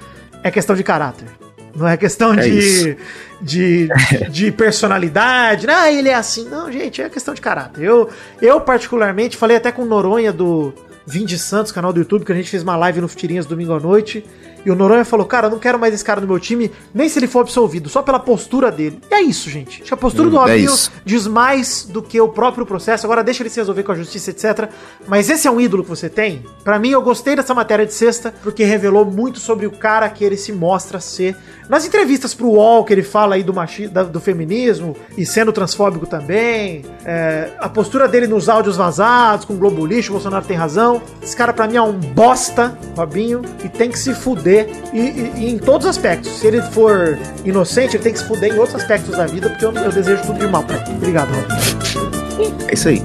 [0.44, 1.28] é questão de caráter.
[1.76, 2.98] Não é questão É de,
[3.42, 3.90] de,
[4.30, 5.68] de personalidade.
[5.70, 6.48] Ah, ele é assim.
[6.50, 7.84] Não, gente, é questão de caráter.
[7.84, 8.10] Eu,
[8.42, 10.74] eu particularmente, falei até com o Noronha do
[11.06, 13.74] Vim de Santos, canal do YouTube, que a gente fez uma live no Futirinhas domingo
[13.74, 14.26] à noite.
[14.66, 17.18] E o Noronha falou, cara, não quero mais esse cara no meu time, nem se
[17.20, 19.00] ele for absolvido, só pela postura dele.
[19.10, 19.82] E é isso, gente.
[19.82, 20.92] Acho que a postura do Hum, é Robinho isso.
[21.04, 23.06] diz mais do que o próprio processo.
[23.06, 24.70] Agora deixa ele se resolver com a justiça, etc.
[25.08, 26.44] Mas esse é um ídolo que você tem?
[26.64, 30.24] Pra mim, eu gostei dessa matéria de sexta, porque revelou muito sobre o cara que
[30.24, 31.36] ele se mostra ser.
[31.70, 36.06] Nas entrevistas pro UOL, que ele fala aí do, machi do feminismo e sendo transfóbico
[36.06, 36.84] também.
[37.06, 41.02] é, a postura dele nos áudios vazados, com o Globo Lixo, o Bolsonaro tem razão.
[41.24, 44.51] Esse cara, pra mim, é um bosta, Robinho, e tem que se fuder.
[44.52, 46.40] E, e- e em todos os aspectos.
[46.40, 49.64] Se ele for inocente, ele tem que se fuder em outros aspectos da vida, porque
[49.66, 50.92] eu, eu desejo tudo de mal pra ele.
[50.96, 52.58] Obrigado, Robinho.
[52.68, 53.02] É isso aí.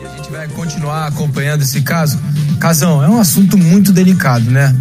[0.00, 2.18] E a gente vai continuar acompanhando esse caso.
[2.60, 4.74] Casão, é um assunto muito delicado, né?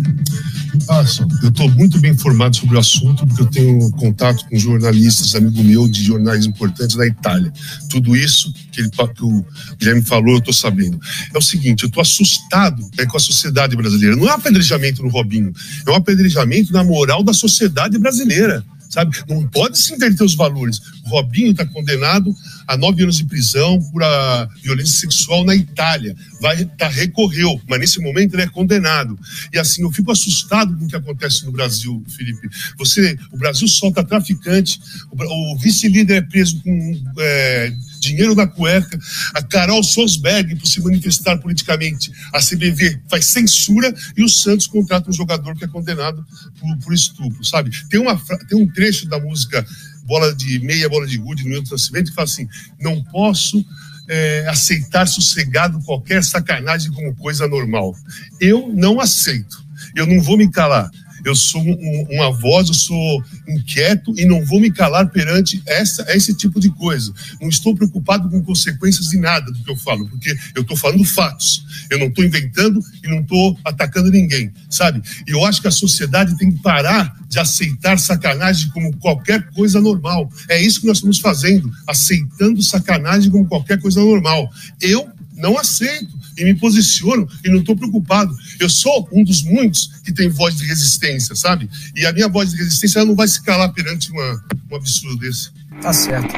[1.41, 5.63] Eu estou muito bem informado sobre o assunto, porque eu tenho contato com jornalistas, amigo
[5.63, 7.51] meu, de jornais importantes da Itália.
[7.89, 9.45] Tudo isso que, ele, que o
[9.77, 10.99] Guilherme falou, eu estou sabendo.
[11.33, 14.15] É o seguinte, eu estou assustado né, com a sociedade brasileira.
[14.15, 15.53] Não é um apedrejamento no Robinho,
[15.85, 18.63] é um apedrejamento na moral da sociedade brasileira.
[18.93, 19.17] Sabe?
[19.27, 20.79] Não pode se inverter os valores.
[21.03, 22.31] O Robinho está condenado
[22.67, 26.15] a nove anos de prisão por a violência sexual na Itália.
[26.39, 29.17] Vai tá, recorreu, mas nesse momento ele é condenado.
[29.51, 32.47] E assim, eu fico assustado com o que acontece no Brasil, Felipe.
[32.77, 34.79] Você, o Brasil solta traficante,
[35.11, 37.73] o, o vice-líder é preso com é,
[38.03, 38.99] dinheiro na cueca,
[39.33, 45.09] a Carol Sosberg por se manifestar politicamente, a CBV faz censura e o Santos contrata
[45.09, 46.25] um jogador que é condenado
[46.59, 47.71] por, por estupro, sabe?
[47.89, 49.65] Tem, uma, tem um trecho da música
[50.05, 52.47] bola de meia, bola de gude no Milton Nascimento que fala assim:
[52.79, 53.65] não posso
[54.09, 57.95] é, aceitar sossegado qualquer sacanagem como coisa normal.
[58.39, 59.63] Eu não aceito.
[59.95, 60.89] Eu não vou me calar.
[61.23, 66.05] Eu sou um, uma voz, eu sou inquieto e não vou me calar perante essa,
[66.13, 67.13] esse tipo de coisa.
[67.41, 71.03] Não estou preocupado com consequências de nada do que eu falo, porque eu estou falando
[71.05, 71.65] fatos.
[71.89, 75.01] Eu não estou inventando e não estou atacando ninguém, sabe?
[75.27, 79.79] E eu acho que a sociedade tem que parar de aceitar sacanagem como qualquer coisa
[79.81, 80.31] normal.
[80.49, 84.49] É isso que nós estamos fazendo, aceitando sacanagem como qualquer coisa normal.
[84.81, 88.35] Eu não aceito e me posiciono e não estou preocupado.
[88.59, 91.69] Eu sou um dos muitos que tem voz de resistência, sabe?
[91.95, 95.17] E a minha voz de resistência ela não vai se calar perante uma, um absurdo
[95.17, 95.51] desse.
[95.81, 96.33] Tá certo.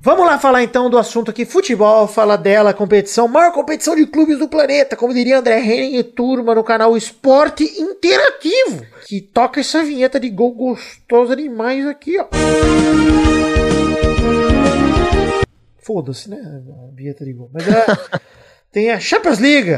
[0.00, 4.38] Vamos lá falar então do assunto aqui, futebol, fala dela, competição, maior competição de clubes
[4.38, 9.84] do planeta, como diria André Henning e turma no canal Esporte Interativo, que toca essa
[9.84, 13.37] vinheta de gol gostosa demais aqui, ó.
[15.88, 16.36] Foda-se, né?
[16.36, 17.48] A vinheta de gol.
[17.50, 17.86] Mas é,
[18.70, 19.70] tem a Champions League.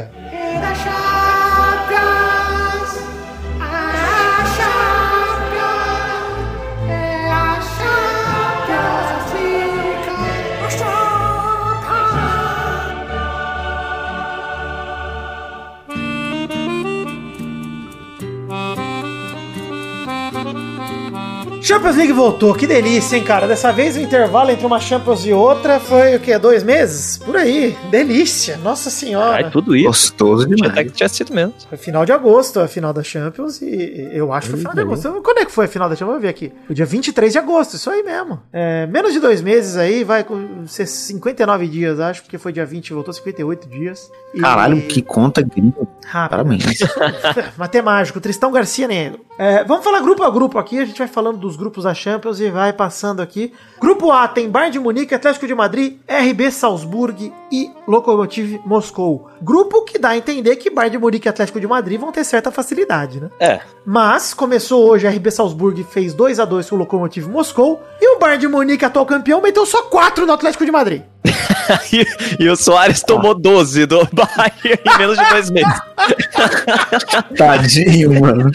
[21.61, 23.47] Champions League voltou, que delícia, hein, cara?
[23.47, 26.37] Dessa vez o intervalo entre uma Champions e outra foi o quê?
[26.39, 27.17] Dois meses?
[27.19, 27.77] Por aí.
[27.91, 29.45] Delícia, nossa senhora.
[29.45, 29.85] Ai, tudo isso.
[29.85, 30.71] Gostoso demais.
[30.71, 31.53] até que tinha sido mesmo.
[31.69, 34.81] Foi final de agosto, a final da Champions, e eu acho que foi final de
[34.81, 35.21] agosto.
[35.21, 36.09] Quando é que foi a final da Champions?
[36.15, 36.51] Vamos ver aqui.
[36.67, 38.39] O dia 23 de agosto, isso aí mesmo.
[38.51, 42.65] É, menos de dois meses aí, vai com ser 59 dias, acho, porque foi dia
[42.65, 44.11] 20 e voltou 58 dias.
[44.33, 45.87] E- Caralho, que conta gringa.
[46.05, 46.37] Rápido.
[46.37, 46.79] Parabéns.
[47.57, 49.21] Matemático, Tristão Garcia Negro.
[49.37, 52.39] É, vamos falar grupo a grupo aqui, a gente vai falando dos grupos da Champions
[52.39, 53.53] e vai passando aqui.
[53.79, 59.29] Grupo A tem Bayern de Munique, Atlético de Madrid, RB Salzburg e Lokomotiv Moscou.
[59.41, 62.23] Grupo que dá a entender que Bayern de Munique e Atlético de Madrid vão ter
[62.23, 63.29] certa facilidade, né?
[63.39, 63.61] É.
[63.85, 68.15] Mas começou hoje, a RB Salzburg fez 2 a 2 com o Lokomotiv Moscou e
[68.15, 71.03] o Bayern de Munique, atual campeão, meteu só 4 no Atlético de Madrid.
[71.93, 75.73] e, e o Soares tomou 12 do Bayern em menos de dois meses.
[77.37, 78.51] Tadinho, mano.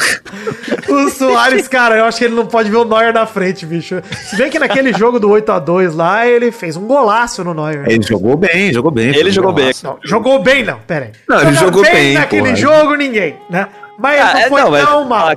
[0.89, 4.03] O Soares, cara, eu acho que ele não pode ver o Neuer na frente, bicho.
[4.11, 7.55] Se bem que naquele jogo do 8 a 2 lá, ele fez um golaço no
[7.55, 7.85] Neuer.
[7.87, 9.09] Ele jogou bem, jogou bem.
[9.09, 9.73] Ele foi um jogou bem.
[9.83, 11.13] Não, jogou bem, não, pera aí.
[11.29, 12.57] Não, ele jogou bem, naquele porra.
[12.57, 13.69] jogo, ninguém, né?
[13.99, 15.31] Mas Ah, não é, foi não, mas- tão mal.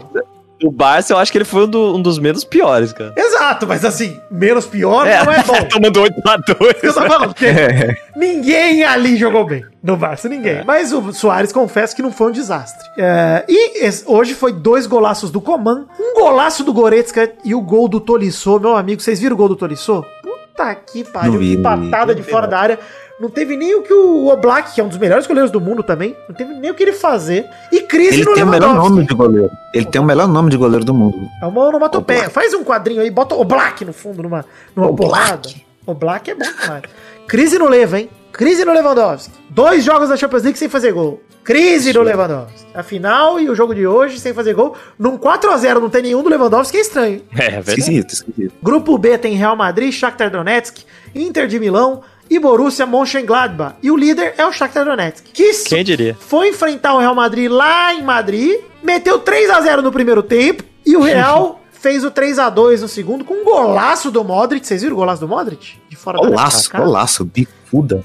[0.63, 3.13] O Barça, eu acho que ele foi um, do- um dos menos piores, cara.
[3.15, 5.53] Exato, mas assim, menos pior É, não é bom.
[5.69, 7.47] tomando 8 a 2 Eu tô falando, porque
[8.15, 9.63] ninguém ali jogou bem.
[9.81, 10.63] No Barça, ninguém.
[10.65, 12.85] Mas o Soares, confesso que não foi um desastre.
[12.97, 17.61] É, e esse- hoje foi dois golaços do Coman, um golaço do Goretzka e o
[17.61, 18.59] gol do Tolisso.
[18.59, 20.03] Meu amigo, vocês viram o gol do Tolisso?
[20.21, 22.79] Puta que pariu, que patada de fora da área.
[23.19, 25.83] Não teve nem o que o Oblak, que é um dos melhores goleiros do mundo
[25.83, 27.45] também, não teve nem o que ele fazer.
[27.71, 28.95] E crise Ele no tem o melhor Lewandowski.
[28.95, 29.49] nome de goleiro.
[29.73, 31.17] Ele tem o melhor nome de goleiro do mundo.
[31.41, 32.19] É uma onomatopeia.
[32.19, 32.33] Oblak.
[32.33, 35.09] Faz um quadrinho aí, bota o Black no fundo, numa, numa Oblak.
[35.11, 35.49] porrada.
[35.85, 36.83] O Black é bom demais.
[37.27, 38.09] Crise no Leva, hein?
[38.31, 39.33] Crise no Lewandowski.
[39.49, 41.21] Dois jogos da Champions League sem fazer gol.
[41.43, 42.67] Crise no Lewandowski.
[42.75, 44.75] A final e o jogo de hoje sem fazer gol.
[44.97, 47.13] Num 4x0 não tem nenhum do Lewandowski, é estranho.
[47.15, 47.23] hein?
[47.35, 47.69] É, verdade.
[47.79, 48.53] Esquisito, esquisito.
[48.61, 53.75] Grupo B tem Real Madrid, Shakhtar Donetsk, Inter de Milão e Borussia Mönchengladbach.
[53.81, 55.25] E o líder é o Shakhtar Donetsk.
[55.33, 56.15] Que Quem diria?
[56.19, 60.63] foi enfrentar o Real Madrid lá em Madrid, meteu 3 a 0 no primeiro tempo
[60.85, 64.67] e o Real fez o 3 a 2 no segundo com um golaço do Modric.
[64.67, 65.77] Vocês viram o golaço do Modric?
[65.99, 66.85] Fora área Golaço, pra cá?
[66.85, 68.03] golaço, bicuda.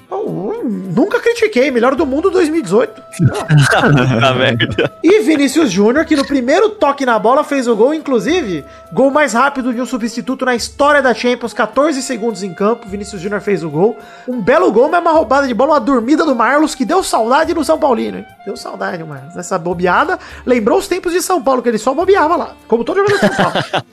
[0.64, 3.02] Nunca critiquei, melhor do mundo 2018.
[3.70, 4.92] Tá merda.
[5.02, 9.32] E Vinícius Júnior, que no primeiro toque na bola fez o gol, inclusive, gol mais
[9.32, 12.88] rápido de um substituto na história da Champions, 14 segundos em campo.
[12.88, 13.96] Vinícius Júnior fez o gol.
[14.26, 17.54] Um belo gol, mas uma roubada de bola, uma dormida do Marlos, que deu saudade
[17.54, 18.26] no São Paulino, hein?
[18.44, 19.34] Deu saudade, o Marlos.
[19.34, 22.96] Nessa bobeada, lembrou os tempos de São Paulo, que ele só bobeava lá, como todo
[22.96, 23.84] jogador de São Paulo.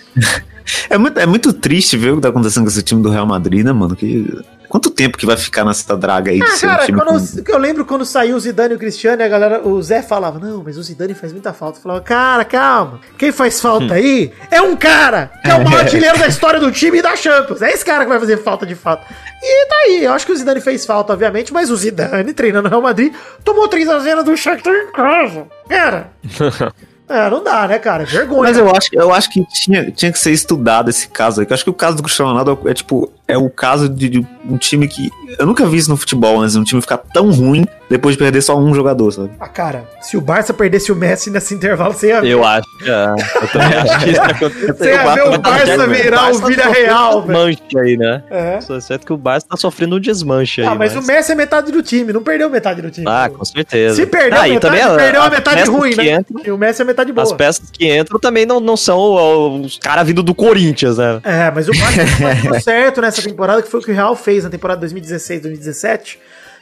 [0.90, 3.26] É muito, é muito triste ver o que tá acontecendo com esse time do Real
[3.26, 3.91] Madrid, né, mano?
[3.96, 6.98] Que, quanto tempo que vai ficar nessa draga aí de Ah, ser um cara, time
[7.02, 10.02] quando eu, eu lembro quando saiu o Zidane e o Cristiano, a galera, o Zé
[10.02, 11.78] falava, não, mas o Zidane faz muita falta.
[11.78, 15.82] Eu falava, cara, calma, quem faz falta aí é um cara, que é o maior
[15.84, 17.62] artilheiro da história do time e da Champions.
[17.62, 19.06] É esse cara que vai fazer falta de fato.
[19.44, 22.64] E tá aí, eu acho que o Zidane fez falta, obviamente, mas o Zidane, treinando
[22.64, 25.48] no Real Madrid, tomou 3 a 0 do Shakhtar em casa.
[25.68, 26.12] Cara,
[27.10, 28.06] é, não dá, né, cara?
[28.06, 28.44] Vergonha.
[28.44, 31.48] Mas eu acho, eu acho que tinha, tinha que ser estudado esse caso aí.
[31.50, 34.28] Eu acho que o caso do Cristiano Ronaldo é, tipo, é o caso de, de
[34.48, 35.10] um time que.
[35.40, 38.42] Eu nunca vi isso no futebol antes, um time ficar tão ruim depois de perder
[38.42, 39.32] só um jogador, sabe?
[39.40, 42.30] Ah, cara, se o Barça perdesse o Messi nesse intervalo, você ia ver.
[42.30, 42.68] Eu acho.
[42.86, 44.76] É, eu também acho que isso aconteceu.
[44.76, 47.56] Você ia ver o Barça virar o Vila Real, velho.
[47.56, 48.24] Desmanche aí, né?
[48.30, 48.62] É.
[48.62, 50.68] Só certo que o Barça tá sofrendo um desmanche aí.
[50.68, 53.06] Ah, mas o Messi é metade do time, não perdeu metade do time.
[53.10, 53.96] Ah, com certeza.
[53.96, 56.12] Se perdeu ah, a metade, também perdeu a as metade ruim, né?
[56.14, 57.24] entram- E o Messi é metade boa.
[57.24, 61.20] As peças que entram também não, não são os caras vindo do Corinthians, né?
[61.24, 64.44] É, mas o Barça deu certo nessa temporada, que foi o que o Real fez
[64.44, 66.20] na temporada 2016, 2017,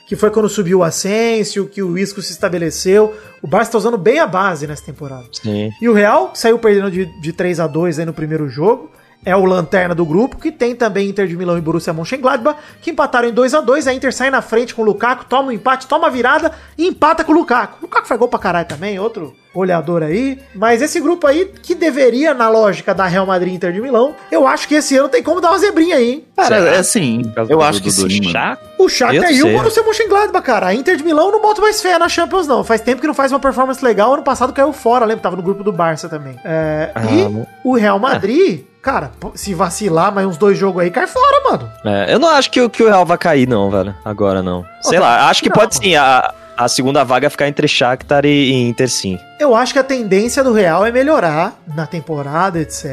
[0.08, 3.16] que foi quando subiu o Asensio, que o Isco se estabeleceu.
[3.42, 5.26] O Barça tá usando bem a base nessa temporada.
[5.32, 5.72] Sim.
[5.82, 8.92] E o Real saiu perdendo de, de 3 a 2 aí no primeiro jogo.
[9.26, 12.92] É o lanterna do grupo, que tem também Inter de Milão e Borussia Mönchengladbach, que
[12.92, 15.52] empataram em 2 a 2 A Inter sai na frente com o Lukaku, toma um
[15.52, 17.78] empate, toma a virada e empata com o Lukaku.
[17.80, 20.40] O Lukaku faz gol pra caralho também, outro olhador aí.
[20.56, 24.16] Mas esse grupo aí, que deveria, na lógica da Real Madrid e Inter de Milão,
[24.32, 26.24] eu acho que esse ano tem como dar uma zebrinha aí, hein?
[26.38, 27.22] Cara, é assim.
[27.50, 28.32] Eu acho que sim, mano.
[28.32, 28.64] Chaco?
[28.78, 29.52] O Shakhtar e o.
[29.58, 30.68] Borussia Mönchengladbach, cara.
[30.68, 32.64] A Inter de Milão não boto mais fé na Champions, não.
[32.64, 34.14] Faz tempo que não faz uma performance legal.
[34.14, 35.24] Ano passado caiu fora, lembra?
[35.24, 36.40] Tava no grupo do Barça também.
[36.46, 41.08] É, Ah, e o Real Madrid, cara, se vacilar mais uns dois jogos aí, cai
[41.08, 41.72] fora, mano.
[41.86, 43.94] É, eu não acho que, o- que o Real vai cair, não, velho.
[44.04, 44.66] Agora não.
[44.82, 45.84] Sei lá, acho que não, pode mano.
[45.90, 45.96] sim.
[45.96, 49.18] A, a segunda vaga ficar entre Shakhtar e, e Inter, sim.
[49.40, 52.86] Eu acho que a tendência do Real é melhorar na temporada, etc.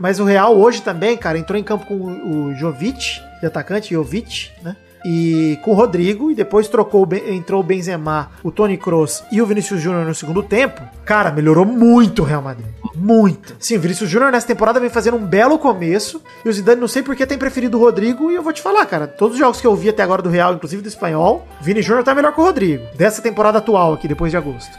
[0.00, 3.92] Mas o Real hoje também, cara, entrou em campo com o o Jovic, de atacante,
[3.92, 4.74] Jovic, né?
[5.04, 9.40] E com o Rodrigo, e depois trocou, o entrou o Benzema, o Tony Kroos e
[9.40, 10.82] o Vinícius Júnior no segundo tempo.
[11.04, 12.66] Cara, melhorou muito o Real Madrid.
[12.94, 13.54] Muito.
[13.60, 16.20] Sim, o Vinícius Júnior nessa temporada vem fazendo um belo começo.
[16.44, 18.30] E o Zidane, não sei por que tem preferido o Rodrigo.
[18.30, 20.28] E eu vou te falar, cara, todos os jogos que eu vi até agora do
[20.28, 22.84] Real, inclusive do Espanhol, o Vini Júnior tá melhor que o Rodrigo.
[22.96, 24.76] Dessa temporada atual aqui, depois de agosto.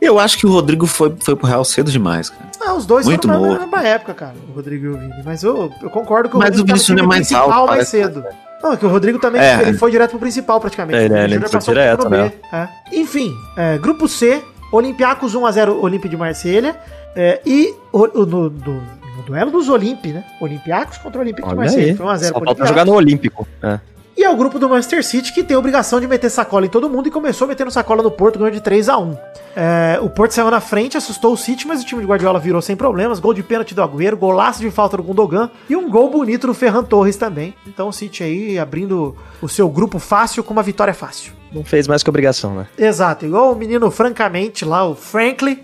[0.00, 2.50] Eu acho que o Rodrigo foi, foi pro Real cedo demais, cara.
[2.60, 5.22] Ah, os dois Muito foram na mesma época, cara, o Rodrigo e o Vini.
[5.24, 8.24] Mas eu, eu concordo que Mas o tá Vinícius é mais alto, mais cedo.
[8.62, 9.60] Não, é que o Rodrigo também É.
[9.62, 10.98] ele foi direto pro principal praticamente.
[10.98, 12.32] É, Vini né, ele Júnior foi direto, né?
[12.52, 12.68] é.
[12.96, 16.76] Enfim, é, grupo C, Olympiacos 1x0 Olympe de Marselha.
[17.16, 20.24] é, e o, no, do- no duelo dos Olympe, né?
[20.40, 21.96] Olympiacos contra o de Marselha.
[21.96, 23.46] Foi 1x0 Só pro falta jogar no Olímpico.
[23.62, 23.78] É.
[24.16, 26.68] E é o grupo do Manchester City que tem a obrigação de meter sacola em
[26.68, 29.16] todo mundo e começou metendo sacola no Porto, ganhou de 3 a 1
[29.56, 32.60] É, O Porto saiu na frente, assustou o City, mas o time de Guardiola virou
[32.60, 33.18] sem problemas.
[33.18, 36.54] Gol de pênalti do Agüero, golaço de falta do Gundogan e um gol bonito do
[36.54, 37.54] Ferran Torres também.
[37.66, 41.32] Então o City aí abrindo o seu grupo fácil com uma vitória fácil.
[41.50, 42.66] Não fez mais que obrigação, né?
[42.78, 45.58] Exato, igual o menino francamente lá, o Franklin.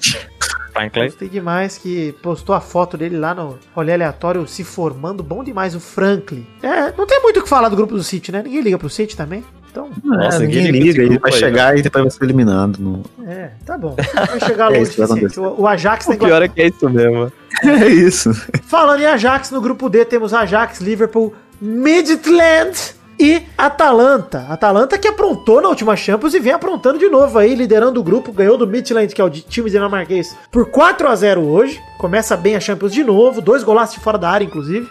[0.78, 1.04] Franklin.
[1.04, 5.22] Gostei demais que postou a foto dele lá no rolê aleatório se formando.
[5.22, 6.46] Bom demais o Franklin.
[6.62, 8.42] É, não tem muito o que falar do grupo do City, né?
[8.42, 9.44] Ninguém liga pro City também.
[9.70, 12.78] Então, Nossa, é, ninguém ninguém liga ele vai aí, chegar e depois vai ser eliminado.
[12.78, 13.02] No...
[13.26, 13.94] é, tá bom.
[14.14, 15.40] Vai chegar É longe isso que vai o suficiente.
[15.40, 17.32] O, o Ajax O tem pior é que é isso mesmo.
[17.62, 18.30] É isso.
[18.62, 24.46] Falando em Ajax, no grupo D temos Ajax, Liverpool, Midland e Atalanta.
[24.48, 28.32] Atalanta que aprontou na última Champions e vem aprontando de novo aí, liderando o grupo,
[28.32, 31.80] ganhou do Midland, que é o time dinamarquês, por 4 a 0 hoje.
[31.98, 34.86] Começa bem a Champions de novo, dois golaços de fora da área, inclusive.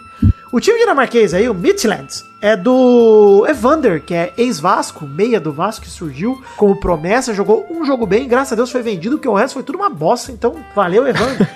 [0.52, 2.08] O time dinamarquês aí, o Midland,
[2.40, 7.84] é do Evander, que é ex-Vasco, meia do Vasco, que surgiu como promessa, jogou um
[7.84, 10.56] jogo bem, graças a Deus foi vendido, porque o resto foi tudo uma bosta, então
[10.74, 11.48] valeu, Evander.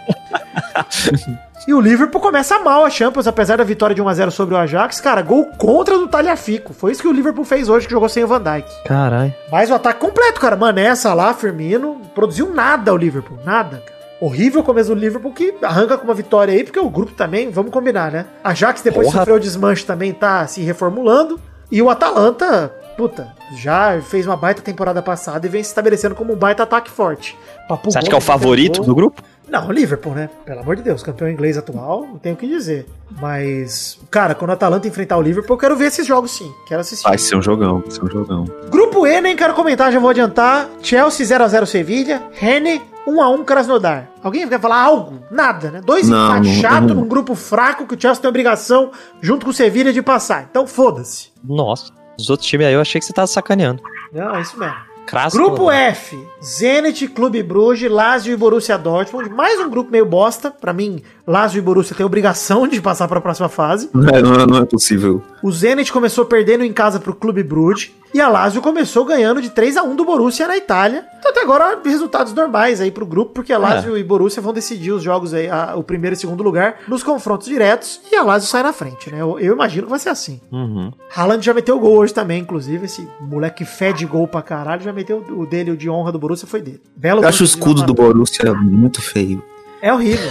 [1.66, 5.01] E o Liverpool começa mal a Champions, apesar da vitória de 1x0 sobre o Ajax.
[5.01, 6.75] Cara, gol contra do Talhafico.
[6.75, 8.68] Foi isso que o Liverpool fez hoje, que jogou sem o Van Dijk.
[8.85, 9.33] Caralho.
[9.51, 10.57] Mas o ataque completo, cara.
[10.57, 12.01] Mané, Salah, Firmino.
[12.16, 13.38] Produziu nada o Liverpool.
[13.44, 14.03] Nada, cara.
[14.20, 17.72] Horrível começo do Liverpool, que arranca com uma vitória aí, porque o grupo também, vamos
[17.72, 18.27] combinar, né?
[18.42, 19.18] Ajax depois Porra.
[19.18, 21.40] sofreu o desmanche também, tá se reformulando.
[21.70, 26.33] E o Atalanta, puta, já fez uma baita temporada passada e vem se estabelecendo como
[26.33, 27.37] um baita ataque forte.
[27.68, 28.87] Papo Você acha que é o favorito gol.
[28.87, 29.22] do grupo?
[29.48, 30.31] Não, o Liverpool, né?
[30.46, 32.87] Pelo amor de Deus, campeão inglês atual, não tenho o que dizer.
[33.20, 36.50] Mas, cara, quando o Atalanta enfrentar o Liverpool, eu quero ver esses jogos sim.
[36.66, 37.05] Quero assistir.
[37.05, 38.46] Vai ser um jogão, vai ser um jogão.
[38.70, 40.68] Grupo E, nem quero comentar, já vou adiantar.
[40.81, 42.22] Chelsea 0x0 Sevilha.
[42.33, 44.09] Rene 1x1 Krasnodar.
[44.22, 45.18] Alguém quer falar algo?
[45.31, 45.81] Nada, né?
[45.85, 49.92] Dois empates chato num grupo fraco que o Chelsea tem obrigação, junto com o Sevilha,
[49.92, 50.46] de passar.
[50.50, 51.31] Então foda-se.
[51.44, 51.92] Nossa.
[52.18, 53.83] Os outros times aí eu achei que você tava sacaneando.
[54.12, 54.77] Não, é isso mesmo.
[55.07, 55.37] Crasso.
[55.37, 59.31] Grupo F, Zenit, Clube Bruges, Lazio e Borussia Dortmund.
[59.31, 60.50] Mais um grupo meio bosta.
[60.50, 63.88] Pra mim, Lazio e Borussia têm obrigação de passar pra próxima fase.
[63.94, 65.22] Não é, não é- não é possível.
[65.42, 67.92] O Zenit começou perdendo em casa pro Clube Bruges.
[68.14, 71.02] E a Lazio começou ganhando de 3 a 1 do Borussia na Itália.
[71.18, 74.92] Então até agora resultados normais aí pro grupo, porque a Lazio e Borussia vão decidir
[74.92, 78.02] os jogos aí, a- o primeiro e segundo lugar, nos confrontos diretos.
[78.12, 79.22] E a Lazio sai na frente, né?
[79.22, 80.42] Eu, eu imagino que vai ser assim.
[80.52, 80.92] Uhum.
[81.16, 82.85] Haaland já meteu gol hoje também, inclusive.
[82.85, 84.83] Esse moleque fede gol pra caralho.
[84.83, 86.81] Já meteu o dele, o de honra do Borussia foi dele.
[86.97, 87.95] Belo Eu acho o escudo do.
[87.95, 89.42] Borussia muito feio.
[89.81, 90.31] É horrível.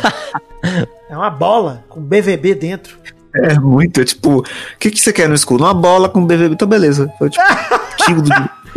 [1.10, 2.98] é uma bola com BVB dentro.
[3.34, 4.44] É muito, é tipo, o
[4.78, 5.64] que, que você quer no escudo?
[5.64, 7.12] Uma bola com BVB, então beleza.
[7.18, 7.46] Foi tipo,
[8.22, 8.32] do...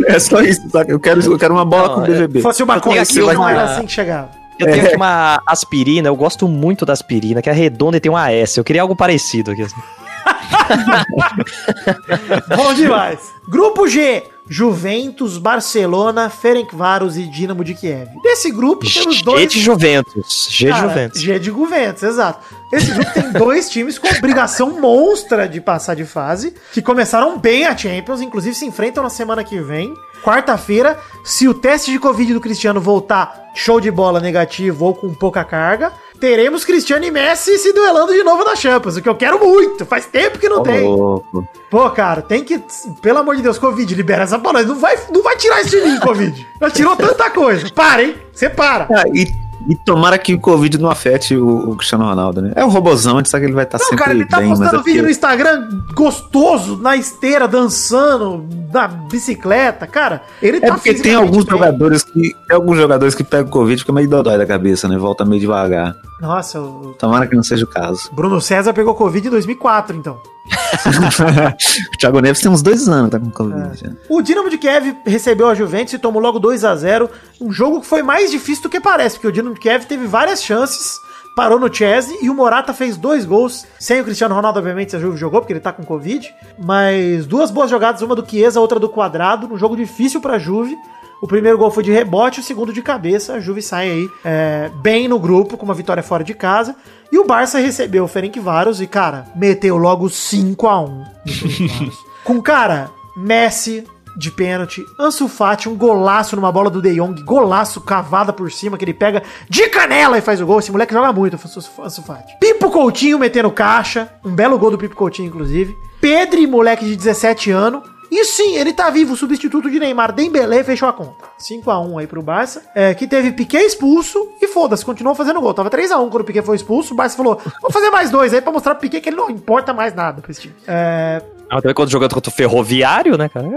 [0.07, 0.93] É só isso, sabe?
[0.93, 2.39] Eu quero, eu quero uma bola Não, com é- BVB.
[2.39, 4.29] Se fosse uma coisa, aqui não uma- era assim que chegava.
[4.57, 8.09] Eu tenho aqui uma aspirina, eu gosto muito da aspirina, que é redonda e tem
[8.09, 8.57] uma S.
[8.57, 9.63] Eu queria algo parecido aqui.
[9.63, 9.75] Assim.
[12.55, 13.19] Bom demais.
[13.49, 14.23] Grupo G.
[14.47, 18.09] Juventus, Barcelona, Ferencváros e Dinamo de Kiev.
[18.23, 19.51] Nesse grupo temos G dois...
[19.51, 20.47] de Juventus.
[20.49, 21.21] G de Juventus.
[21.21, 22.39] G de Juventus, exato.
[22.71, 27.65] Esse grupo tem dois times com obrigação monstra de passar de fase, que começaram bem
[27.65, 29.93] a Champions, inclusive se enfrentam na semana que vem.
[30.23, 35.13] Quarta-feira, se o teste de Covid do Cristiano voltar show de bola negativo ou com
[35.13, 39.15] pouca carga, teremos Cristiano e Messi se duelando de novo na Champions, o que eu
[39.15, 39.85] quero muito.
[39.85, 40.81] Faz tempo que não Ô, tem.
[40.83, 41.47] louco.
[41.69, 42.61] Pô, cara, tem que.
[43.01, 44.63] Pelo amor de Deus, Covid, libera essa bola.
[44.63, 46.47] Não vai, não vai tirar isso de mim, Covid.
[46.61, 47.69] Já tirou tanta coisa.
[47.73, 48.15] Para, hein?
[48.31, 48.87] Você para.
[48.91, 49.27] Ah, e,
[49.67, 52.53] e tomara que o Covid não afete o, o Cristiano Ronaldo, né?
[52.55, 54.37] É o robozão, a gente sabe que ele vai estar Não, sempre cara, ele tá
[54.39, 59.87] bem, postando é porque- vídeo no Instagram gostoso, na esteira, dançando, na bicicleta.
[59.87, 61.51] Cara, ele É tá porque tem alguns bem.
[61.57, 62.35] jogadores que.
[62.47, 64.97] Tem alguns jogadores que pegam Covid fica meio dodói da cabeça, né?
[64.97, 65.95] Volta meio devagar.
[66.21, 68.09] Nossa, o Tomara que não seja o caso.
[68.13, 70.17] Bruno César pegou Covid em 2004, então.
[71.93, 73.77] o Thiago Neves tem uns dois anos, tá com Covid.
[73.77, 73.89] já.
[74.09, 77.09] O Dinamo de Kiev recebeu a Juventus e tomou logo 2 a 0
[77.41, 80.05] Um jogo que foi mais difícil do que parece, porque o Dinamo de Kiev teve
[80.05, 80.99] várias chances,
[81.35, 83.65] parou no Chesney e o Morata fez dois gols.
[83.79, 86.33] Sem o Cristiano Ronaldo, obviamente, a Juve jogou, porque ele tá com Covid.
[86.57, 90.75] Mas duas boas jogadas, uma do Chiesa, outra do Quadrado, num jogo difícil pra Juve.
[91.21, 93.33] O primeiro gol foi de rebote, o segundo de cabeça.
[93.33, 96.75] A Juve sai aí é, bem no grupo, com uma vitória fora de casa.
[97.11, 101.95] E o Barça recebeu o Ferencváros e, cara, meteu logo 5 a 1 no Ferencváros.
[102.23, 107.81] com, cara, Messi de pênalti, Ansu Fati, um golaço numa bola do De Jong, golaço
[107.81, 110.59] cavada por cima, que ele pega de canela e faz o gol.
[110.59, 112.37] Esse moleque joga muito, Ansu Fati.
[112.39, 115.75] Pipo Coutinho metendo caixa, um belo gol do Pipo Coutinho, inclusive.
[115.99, 117.83] Pedri, moleque de 17 anos.
[118.15, 121.25] E sim, ele tá vivo, o substituto de Neymar, Dembélé, fechou a conta.
[121.37, 125.53] 5x1 aí pro Barça, é, que teve Piquet expulso e foda-se, continuou fazendo gol.
[125.53, 128.39] Tava 3x1 quando o Piquet foi expulso, o Barça falou, vou fazer mais dois aí
[128.39, 130.55] pra mostrar pro Piquet que ele não importa mais nada pra esse time.
[130.65, 133.47] É, Ah, também quando jogando contra o Ferroviário, né, cara?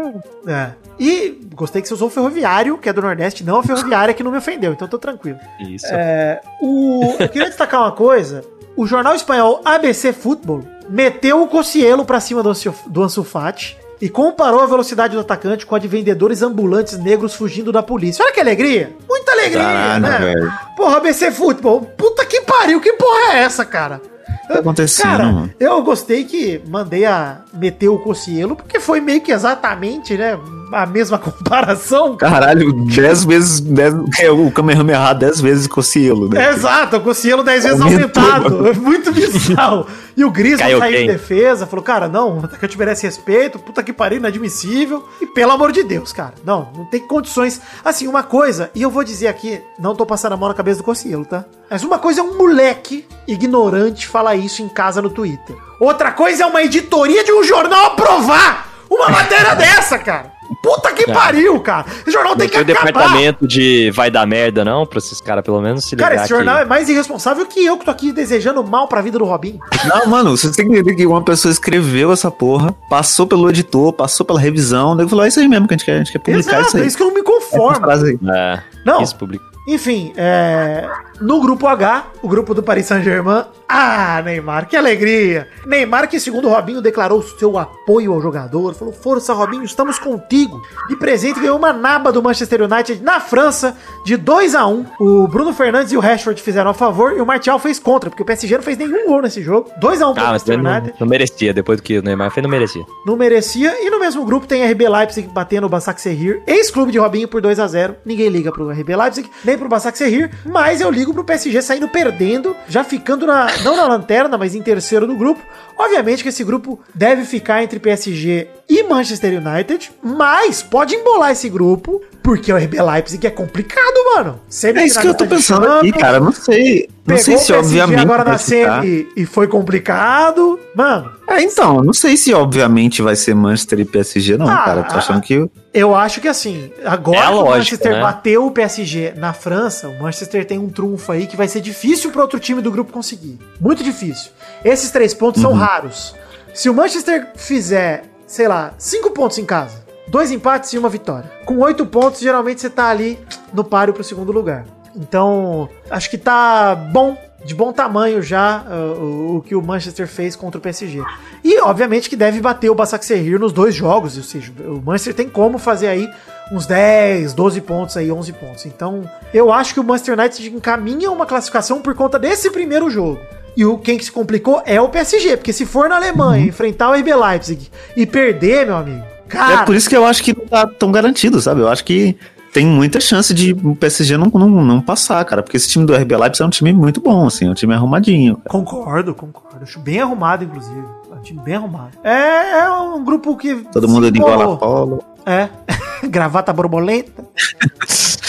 [0.48, 0.70] é.
[0.98, 4.24] E gostei que você usou o Ferroviário, que é do Nordeste, não a Ferroviária que
[4.24, 5.38] não me ofendeu, então tô tranquilo.
[5.60, 5.86] Isso.
[5.88, 8.42] É, o, eu queria destacar uma coisa.
[8.76, 12.50] O jornal espanhol ABC Futebol meteu o Cocielo pra cima do
[12.88, 17.34] do Ansu Fati e comparou a velocidade do atacante com a de vendedores ambulantes negros
[17.34, 18.24] fugindo da polícia.
[18.24, 18.96] Olha que alegria!
[19.09, 20.18] Muita alegria, Caralho, né?
[20.18, 20.53] velho.
[20.76, 24.01] Porra, ABC Futebol, puta que pariu, que porra é essa, cara?
[24.46, 25.51] Tá acontecendo, Cara, mano?
[25.61, 30.38] eu gostei que mandei a meter o Cocielo, porque foi meio que exatamente, né,
[30.72, 32.16] a mesma comparação.
[32.16, 33.60] Caralho, dez vezes.
[33.60, 36.50] Dez, é, o Kamehameha dez vezes Cocielo, né?
[36.50, 38.22] Exato, o Cocielo 10 vezes Aumentou.
[38.22, 38.68] aumentado.
[38.68, 39.86] É muito bizarro.
[40.16, 43.92] E o Caiu saiu em defesa, falou, cara, não, o atacante merece respeito, puta que
[43.92, 45.08] pariu, inadmissível.
[45.20, 47.60] E pelo amor de Deus, cara, não, não tem condições.
[47.84, 50.78] Assim, uma coisa, e eu vou dizer aqui, não tô passando a mão na cabeça
[50.78, 51.44] do Cocielo, tá?
[51.70, 55.54] Mas uma coisa é um moleque ignorante falar isso em casa no Twitter.
[55.78, 60.32] Outra coisa é uma editoria de um jornal aprovar uma matéria dessa, cara.
[60.62, 61.12] Puta que É.
[61.14, 61.86] pariu, cara.
[62.03, 62.92] Esse jornal tem Não que tem o acabar.
[62.92, 66.28] departamento de vai dar merda, não, pra esses caras pelo menos se ligar Cara, esse
[66.28, 69.24] jornal que- é mais irresponsável que eu que tô aqui desejando mal pra vida do
[69.24, 69.59] Robinho.
[69.86, 73.92] Não, mano, você tem que entender que uma pessoa escreveu essa porra, passou pelo editor,
[73.92, 76.12] passou pela revisão, daí falou, é isso aí mesmo que a gente quer, a gente
[76.12, 76.86] quer publicar Exato, isso é aí.
[76.86, 77.86] isso que eu não me conformo.
[78.32, 79.44] É, Não, isso publica.
[79.68, 80.88] Enfim, é,
[81.20, 83.44] no grupo H, o grupo do Paris Saint-Germain.
[83.68, 85.46] Ah, Neymar, que alegria!
[85.66, 90.58] Neymar, que segundo Robinho declarou seu apoio ao jogador, falou: Força, Robinho, estamos contigo.
[90.88, 95.28] De presente ganhou uma naba do Manchester United na França, de 2 a 1 O
[95.28, 98.26] Bruno Fernandes e o Rashford fizeram a favor e o Martial fez contra, porque o
[98.26, 99.70] PSG não fez nenhum gol nesse jogo.
[99.78, 100.94] 2 a 1 pro Ah, mas Manchester não, United.
[100.98, 102.82] não merecia, depois do que o Neymar fez, não merecia.
[103.04, 103.84] Não merecia.
[103.86, 107.42] E no mesmo grupo tem RB Leipzig batendo o Basak Serrir, ex-clube de Robinho por
[107.42, 111.12] 2 a 0 Ninguém liga pro RB Leipzig, nem pro Basak Serrir, mas eu ligo
[111.12, 115.40] pro PSG saindo perdendo, já ficando na, não na lanterna, mas em terceiro do grupo.
[115.76, 121.48] Obviamente que esse grupo deve ficar entre PSG e Manchester United, mas pode embolar esse
[121.48, 124.38] grupo, porque o RB Leipzig é complicado, mano.
[124.62, 126.20] É isso que eu tô pensando aqui, Champions, cara.
[126.20, 126.88] Não sei.
[127.06, 128.00] Não sei se o obviamente.
[128.00, 130.60] agora na semi e foi complicado.
[130.74, 134.82] Mano, É, então, não sei se obviamente vai ser Manchester e PSG, não, Ah, cara.
[134.82, 135.48] Tô achando que.
[135.72, 138.00] Eu acho que assim, agora É que o lógica, Manchester né?
[138.02, 142.10] bateu o PSG na França, o Manchester tem um trunfo aí que vai ser difícil
[142.10, 143.38] para outro time do grupo conseguir.
[143.58, 144.30] Muito difícil.
[144.62, 145.50] Esses três pontos Uhum.
[145.50, 146.14] são raros.
[146.52, 151.29] Se o Manchester fizer, sei lá, cinco pontos em casa, dois empates e uma vitória,
[151.47, 153.18] com oito pontos, geralmente você tá ali
[153.53, 154.66] no páreo pro segundo lugar.
[154.95, 160.07] Então, acho que tá bom, de bom tamanho já uh, o, o que o Manchester
[160.07, 161.03] fez contra o PSG.
[161.43, 165.29] E, obviamente, que deve bater o Basaksehir nos dois jogos, ou seja, o Manchester tem
[165.29, 166.09] como fazer aí
[166.53, 168.66] uns 10, 12 pontos aí, 11 pontos.
[168.66, 173.20] Então, eu acho que o Manchester United encaminha uma classificação por conta desse primeiro jogo.
[173.57, 176.90] E o quem que se complicou é o PSG, porque se for na Alemanha enfrentar
[176.90, 180.36] o RB Leipzig e perder, meu amigo, cara, É por isso que eu acho que
[180.36, 181.61] não tá tão garantido, sabe?
[181.61, 182.16] Eu acho que
[182.53, 185.42] tem muita chance de o PSG não, não, não passar, cara.
[185.42, 187.46] Porque esse time do RB Leipzig é um time muito bom, assim.
[187.46, 188.40] É um time arrumadinho.
[188.49, 189.62] Concordo, concordo.
[189.62, 190.84] Acho bem arrumado, inclusive.
[191.11, 191.99] É um time bem arrumado.
[192.03, 193.57] É, é um grupo que.
[193.72, 194.57] Todo mundo de embolou.
[194.57, 195.05] gola polo.
[195.26, 195.49] É.
[196.09, 197.24] Gravata borboleta.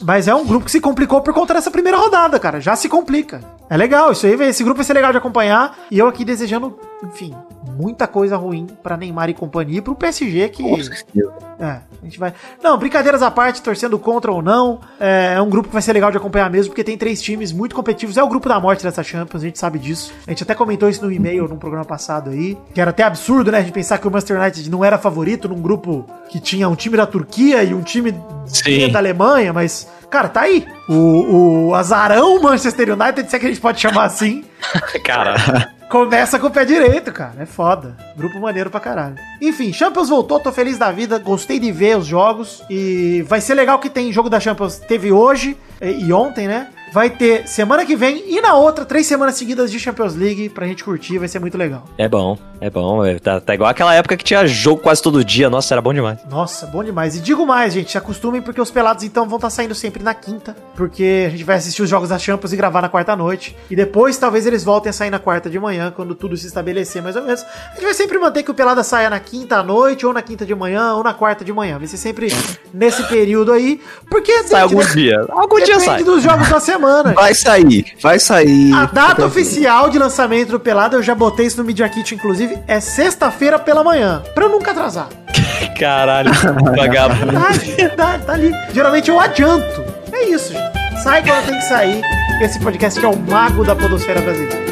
[0.00, 2.60] Mas é um grupo que se complicou por conta dessa primeira rodada, cara.
[2.60, 3.40] Já se complica.
[3.68, 5.76] É legal, isso aí, esse grupo vai ser legal de acompanhar.
[5.90, 7.34] E eu aqui desejando, enfim,
[7.78, 10.64] muita coisa ruim pra Neymar e companhia e pro PSG que.
[11.60, 12.34] É, a gente vai.
[12.62, 14.80] Não, brincadeiras à parte, torcendo contra ou não.
[14.98, 17.52] É, é um grupo que vai ser legal de acompanhar mesmo, porque tem três times
[17.52, 18.16] muito competitivos.
[18.16, 20.12] É o grupo da morte dessa Champions, a gente sabe disso.
[20.26, 22.58] A gente até comentou isso no e-mail num programa passado aí.
[22.74, 23.58] Que era até absurdo, né?
[23.58, 26.74] A gente pensar que o Manchester United não era favorito num grupo que tinha um
[26.74, 28.14] time da Turquia e um time
[28.46, 28.90] Sim.
[28.90, 29.88] da Alemanha, mas.
[30.10, 30.66] Cara, tá aí.
[30.88, 34.44] O, o azarão Manchester United, se é que a gente pode chamar assim.
[35.04, 35.36] Cara,
[35.88, 37.32] Começa com o pé direito, cara.
[37.38, 37.96] É foda.
[38.14, 39.16] Grupo maneiro pra caralho.
[39.40, 42.62] Enfim, Champions voltou, tô feliz da vida, gostei de ver os jogos.
[42.68, 44.78] E vai ser legal que tem jogo da Champions.
[44.78, 46.68] Teve hoje e, ontem, né?
[46.92, 50.66] Vai ter semana que vem e na outra, três semanas seguidas de Champions League pra
[50.66, 51.84] gente curtir, vai ser muito legal.
[51.98, 53.04] é bom, é bom.
[53.04, 55.50] é- Tá, tá igual aquela época que tinha jogo quase todo dia.
[55.50, 56.18] Nossa, era bom demais.
[56.30, 57.14] Nossa, bom demais.
[57.16, 60.14] E digo mais, gente, se acostumem porque os pelados então vão estar saindo sempre na
[60.14, 63.54] quinta, porque a gente vai assistir os jogos da Champions e gravar na quarta noite.
[63.70, 67.02] E depois talvez eles voltem a sair na quarta de manhã, quando tudo se estabelecer
[67.02, 67.42] mais ou menos.
[67.42, 70.22] A gente vai sempre manter que o pelada saia na quinta à noite, ou na
[70.22, 71.76] quinta de manhã, ou na quarta de manhã.
[71.78, 72.32] Vai ser sempre
[72.72, 75.26] nesse período aí, porque Sai algum depende- dia.
[75.28, 76.04] Algum dia depende sai.
[76.04, 76.77] dos jogos da semana.
[77.14, 78.72] Vai sair, vai sair.
[78.72, 82.58] A data oficial de lançamento do Pelada, eu já botei isso no Media Kit, inclusive,
[82.66, 85.08] é sexta-feira pela manhã, pra eu nunca atrasar.
[85.78, 86.32] Caralho,
[86.76, 87.32] vagabundo.
[87.32, 88.52] Tá, tá, tá ali.
[88.72, 89.84] Geralmente eu adianto.
[90.12, 91.02] É isso, gente.
[91.02, 92.02] Sai quando tem que sair.
[92.40, 94.67] Esse podcast que é o mago da podosfera brasileira.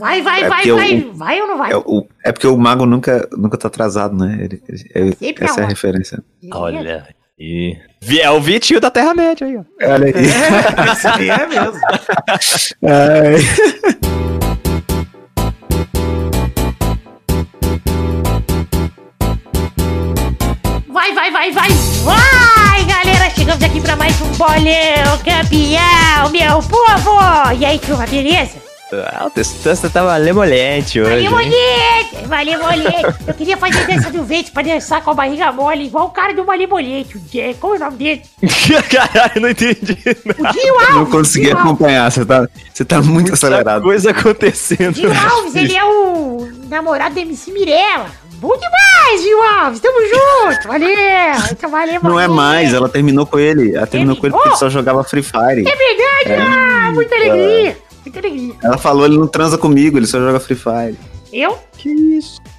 [0.00, 0.94] Vai, vai, É vai, vai.
[1.00, 1.72] o- Vai ou não vai?
[1.72, 4.38] É, o- é porque o mago nunca, nunca tá atrasado, né?
[4.40, 4.62] Ele-
[4.94, 6.22] ele- essa é é a referência.
[6.52, 7.06] Olha.
[7.38, 7.76] E...
[8.02, 9.62] Vi- É o Vitinho da Terra-média aí, ó.
[9.92, 10.12] Olha aí.
[10.14, 11.80] É, esse aí é mesmo.
[12.84, 14.50] Ai.
[20.88, 21.68] Vai, vai, vai, vai,
[22.04, 23.30] vai, galera!
[23.30, 27.52] Chegamos aqui pra mais um bolão campeão, meu povo!
[27.58, 28.58] E aí, turma, beleza?
[28.92, 31.28] Ah, o texto tá malemolente hoje.
[32.26, 33.14] Valeu, molhete!
[33.26, 36.32] Eu queria fazer dança do vento pra dançar com a barriga mole, igual o cara
[36.34, 37.16] do Malemolete.
[37.16, 38.22] o Jé- Como é o nome dele?
[38.90, 39.98] Caralho, não entendi.
[40.38, 40.94] O Dinho Alves!
[40.94, 41.72] Não consegui Dinho Alves.
[41.72, 43.82] acompanhar, você tá, você tá muito Muita acelerado.
[43.82, 44.94] coisa acontecendo.
[44.94, 48.06] Dinho Alves, ele é o namorado da MC Mirella.
[48.34, 49.80] Bom demais, Gil Alves.
[49.80, 50.68] Tamo junto.
[50.68, 50.88] Valeu.
[51.52, 53.76] Então, valeu, Não é mais, ela terminou com ele.
[53.76, 55.60] Ela terminou com ele porque ele só jogava Free Fire.
[55.68, 56.42] É verdade.
[56.48, 57.76] Ah, muita alegria.
[58.62, 60.98] Ela falou, ele não transa comigo, ele só joga Free Fire.
[61.32, 61.58] Eu?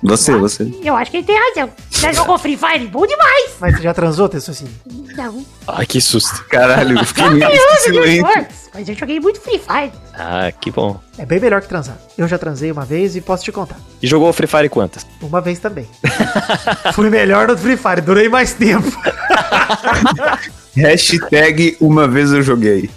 [0.01, 0.73] Você, você.
[0.81, 1.69] Eu acho que ele tem razão.
[1.89, 2.87] Já jogou Free Fire?
[2.87, 3.51] Bom demais.
[3.59, 4.71] Mas você já transou, Tessocine?
[5.15, 5.45] Não.
[5.67, 6.43] Ai, que susto.
[6.45, 8.47] Caralho, eu fiquei Não meio silêncio.
[8.73, 9.91] Mas eu joguei muito Free Fire.
[10.13, 10.99] Ah, que bom.
[11.17, 11.97] É bem melhor que transar.
[12.17, 13.77] Eu já transei uma vez e posso te contar.
[14.01, 15.05] E jogou Free Fire quantas?
[15.21, 15.87] Uma vez também.
[16.95, 18.89] Fui melhor no Free Fire, durei mais tempo.
[20.75, 22.89] Hashtag uma vez eu joguei.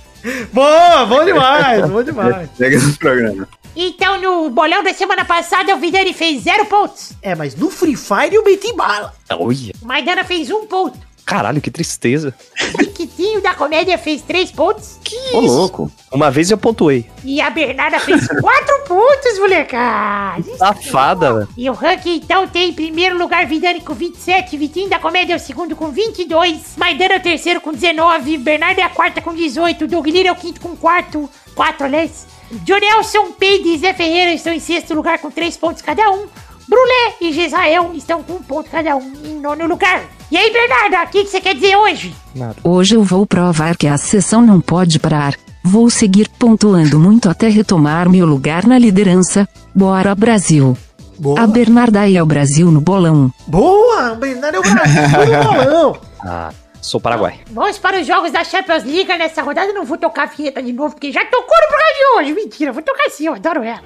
[0.53, 2.37] Boa, bom demais, bom demais.
[2.59, 3.49] Hashtag do programa.
[3.77, 7.13] Então, no bolão da semana passada, o Vidani fez zero pontos.
[7.21, 9.13] É, mas no Free Fire eu meti bala.
[9.31, 9.73] Olha.
[9.83, 10.99] O Maidana fez um ponto.
[11.27, 12.35] Caralho, que tristeza.
[13.15, 14.99] O Riquitinho da comédia fez três pontos.
[15.33, 15.91] Ô, louco.
[16.13, 17.09] Uma vez eu pontuei.
[17.23, 20.57] E a Bernarda fez quatro pontos, molecada.
[20.57, 21.49] Safada, velho.
[21.57, 25.37] E o ranking, então, tem em primeiro lugar Vidani com 27, Vitinho da Comédia é
[25.37, 29.33] o segundo com 22, Maidana é o terceiro com 19, Bernardo é a quarta com
[29.33, 32.27] 18, Doug Lira é o quinto com quarto, 4, aliás.
[32.65, 36.27] Jonelson, Peide e Zé Ferreira estão em sexto lugar com 3 pontos cada um.
[36.67, 40.03] Brulé e Gesael estão com um ponto cada um em nono lugar.
[40.31, 42.15] E aí, Bernarda, o que, que você quer dizer hoje?
[42.63, 45.35] Hoje eu vou provar que a sessão não pode parar.
[45.63, 49.49] Vou seguir pontuando muito até retomar meu lugar na liderança.
[49.75, 50.77] Bora Brasil!
[51.19, 51.43] Boa.
[51.43, 53.31] A Bernarda é o Brasil no bolão.
[53.47, 55.97] Boa, o Bernardo é o Brasil no bolão.
[56.21, 56.51] Ah,
[56.81, 57.39] sou Paraguai.
[57.51, 59.69] Vamos para os jogos da Champions League nessa rodada.
[59.69, 62.35] Eu não vou tocar a vinheta de novo, porque já tocou no programa de hoje.
[62.35, 63.81] Mentira, vou tocar sim, eu adoro ela.
[63.81, 63.85] O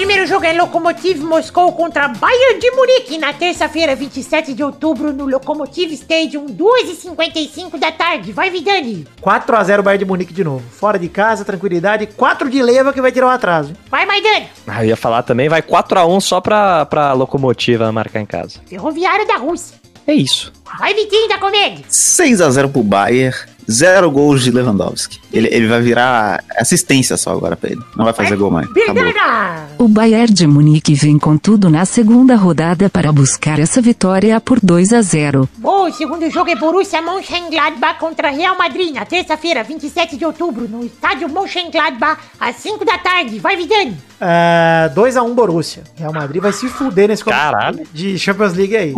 [0.00, 5.26] primeiro jogo é Lokomotiv Moscou contra Bayern de Munique na terça-feira, 27 de outubro, no
[5.26, 8.32] Lokomotiv Stadium, 2h55 da tarde.
[8.32, 9.06] Vai, Vidani.
[9.20, 10.64] 4x0 Bayern de Munique de novo.
[10.70, 12.06] Fora de casa, tranquilidade.
[12.06, 13.74] 4 de leva que vai tirar o atraso.
[13.90, 14.48] Vai, Maidani.
[14.66, 18.58] Ah, eu ia falar também, vai 4x1 só pra, pra locomotiva marcar em casa.
[18.66, 19.76] Ferroviário da Rússia.
[20.06, 20.50] É isso.
[20.78, 21.84] Vai, Vitinho da Comédia.
[21.90, 23.36] 6x0 pro Bayern,
[23.70, 25.19] zero gols de Lewandowski.
[25.32, 27.80] Ele, ele vai virar assistência só agora pra ele.
[27.96, 28.68] Não vai fazer gol mais.
[28.70, 29.04] Acabou.
[29.78, 34.58] O Bayern de Munique vem com tudo na segunda rodada para buscar essa vitória por
[34.60, 35.48] 2 a 0.
[35.58, 40.68] Bom, o segundo jogo é Borussia Mönchengladbach contra Real Madrid na terça-feira, 27 de outubro,
[40.68, 43.38] no estádio Mönchengladbach, às 5 da tarde.
[43.38, 43.96] Vai, Vidani.
[44.20, 45.82] É, 2x1 Borussia.
[45.96, 47.86] Real Madrid vai se fuder nesse Caralho.
[47.92, 48.92] de Champions League aí.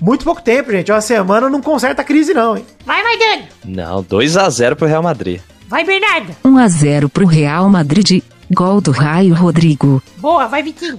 [0.00, 0.92] Muito pouco tempo, gente.
[0.92, 2.64] Uma semana não conserta a crise, não, hein?
[2.86, 3.44] Vai, Maidani.
[3.64, 5.40] Não, 2x0 pro Real Madrid.
[5.70, 6.36] Vai, Bernarda.
[6.44, 8.24] 1 a 0 pro Real Madrid.
[8.52, 10.02] Gol do Raio Rodrigo.
[10.18, 10.98] Boa, vai, Vitinho.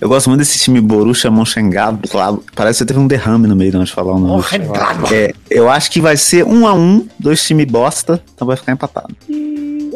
[0.00, 2.42] Eu gosto muito desse time Borussia Mönchengladbach.
[2.56, 4.42] Parece que teve um derrame no meio de onde falar o nome.
[4.42, 5.14] Mönchengladbach.
[5.14, 8.72] É, eu acho que vai ser um a um, dois times bosta, então vai ficar
[8.72, 9.14] empatado.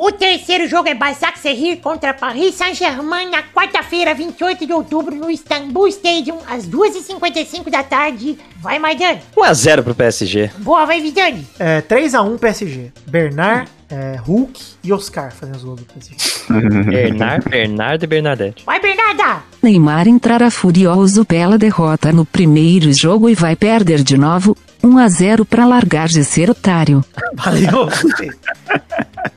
[0.05, 5.31] O terceiro jogo é Basak Serrir contra Paris Saint-Germain na quarta-feira, 28 de outubro, no
[5.31, 8.37] Istanbul Stadium, às 2h55 da tarde.
[8.61, 9.21] Vai, Maidani.
[9.37, 10.51] 1x0 pro PSG.
[10.59, 11.47] Boa, vai, Vidani.
[11.57, 12.91] É, 3x1 PSG.
[13.07, 16.17] Bernard, é, Hulk e Oscar fazendo os gols do PSG.
[16.91, 18.65] Bernard, Bernardo e Bernadette.
[18.67, 19.45] Vai, Bernarda.
[19.63, 24.57] Neymar entrará furioso pela derrota no primeiro jogo e vai perder de novo.
[24.83, 27.05] 1 a 0 para largar de ser otário.
[27.35, 27.89] Valeu.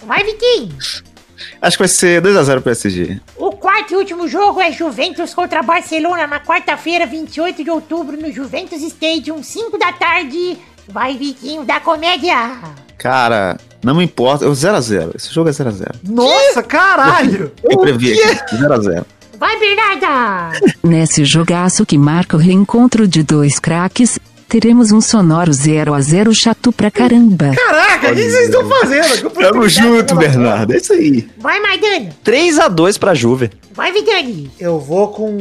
[0.06, 0.76] Vai, Vitinho.
[1.62, 3.20] Acho que vai ser 2x0 PSG.
[3.38, 8.32] O quarto e último jogo é Juventus contra Barcelona na quarta-feira, 28 de outubro, no
[8.32, 10.58] Juventus Stadium, 5 da tarde.
[10.88, 12.36] Vai, Vitinho da Comédia.
[12.98, 14.46] Cara, não me importa.
[14.46, 15.16] 0x0.
[15.16, 15.96] Esse jogo é 0x0.
[16.04, 17.52] Nossa, caralho.
[17.64, 18.56] Eu previ aqui.
[18.56, 19.06] 0x0.
[19.40, 20.58] Vai, Bernarda.
[20.84, 26.34] Nesse jogaço que marca o reencontro de dois craques, teremos um sonoro 0 a 0
[26.34, 27.52] chato pra caramba.
[27.56, 29.30] Caraca, o que vocês estão fazendo?
[29.32, 30.74] Tamo junto, Bernardo.
[30.74, 31.28] É isso aí.
[31.38, 32.10] Vai, Maidana.
[32.24, 33.52] 3x2 pra Juve.
[33.74, 34.50] Vai, Vidani.
[34.60, 35.38] Eu vou com.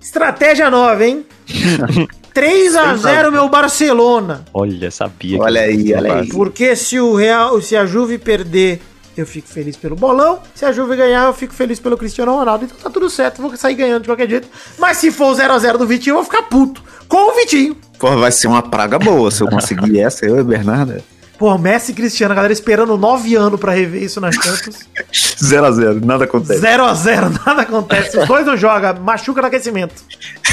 [0.00, 1.24] Estratégia nova, hein?
[2.34, 4.44] 3x0 meu Barcelona.
[4.54, 5.36] Olha, sabia.
[5.38, 6.28] que- Olha aí, olha aí.
[6.28, 8.80] Porque se o Real, se a Juve perder,
[9.16, 10.40] eu fico feliz pelo bolão.
[10.54, 12.64] Se a Juve ganhar, eu fico feliz pelo Cristiano Ronaldo.
[12.64, 14.48] Então tá tudo certo, vou sair ganhando de qualquer jeito.
[14.78, 16.82] Mas se for o 0x0 do Vitinho, eu vou ficar puto.
[17.08, 17.76] Com o Vitinho.
[17.98, 21.02] Pô, vai ser uma praga boa se eu conseguir essa, eu e Bernardo.
[21.42, 24.86] Pô, Messi e Cristiano, a galera esperando 9 anos pra rever isso na Champions.
[25.42, 26.60] 0x0, nada acontece.
[26.60, 28.16] 0x0, nada acontece.
[28.16, 29.92] Os dois não jogam, machuca no aquecimento.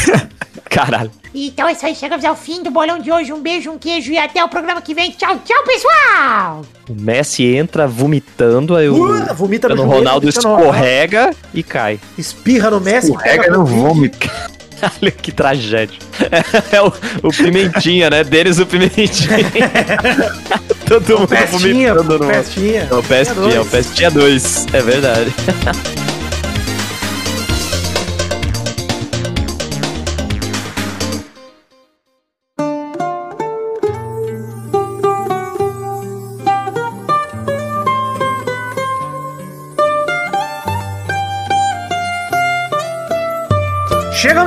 [0.68, 1.12] Caralho.
[1.32, 3.32] Então é isso aí, chegamos ao fim do bolão de hoje.
[3.32, 5.12] Um beijo, um queijo e até o programa que vem.
[5.12, 6.66] Tchau, tchau, pessoal!
[6.90, 10.64] O Messi entra vomitando, aí o Uh, vomita no joelho, Ronaldo Ronaldo.
[10.64, 12.00] escorrega e cai.
[12.18, 13.12] Espirra no Messi.
[13.12, 14.28] Escorrega no vômito.
[15.02, 15.98] Olha que tragédia.
[16.72, 16.92] É, o,
[17.24, 18.24] o Pimentinha, né?
[18.24, 19.38] Deles o Pimentinha.
[20.88, 22.32] Todo mundo Pestinha, vomitando no...
[22.32, 22.88] pestinha.
[22.90, 24.68] É o Pestinha, é o Pestinha 2.
[24.74, 25.34] É verdade.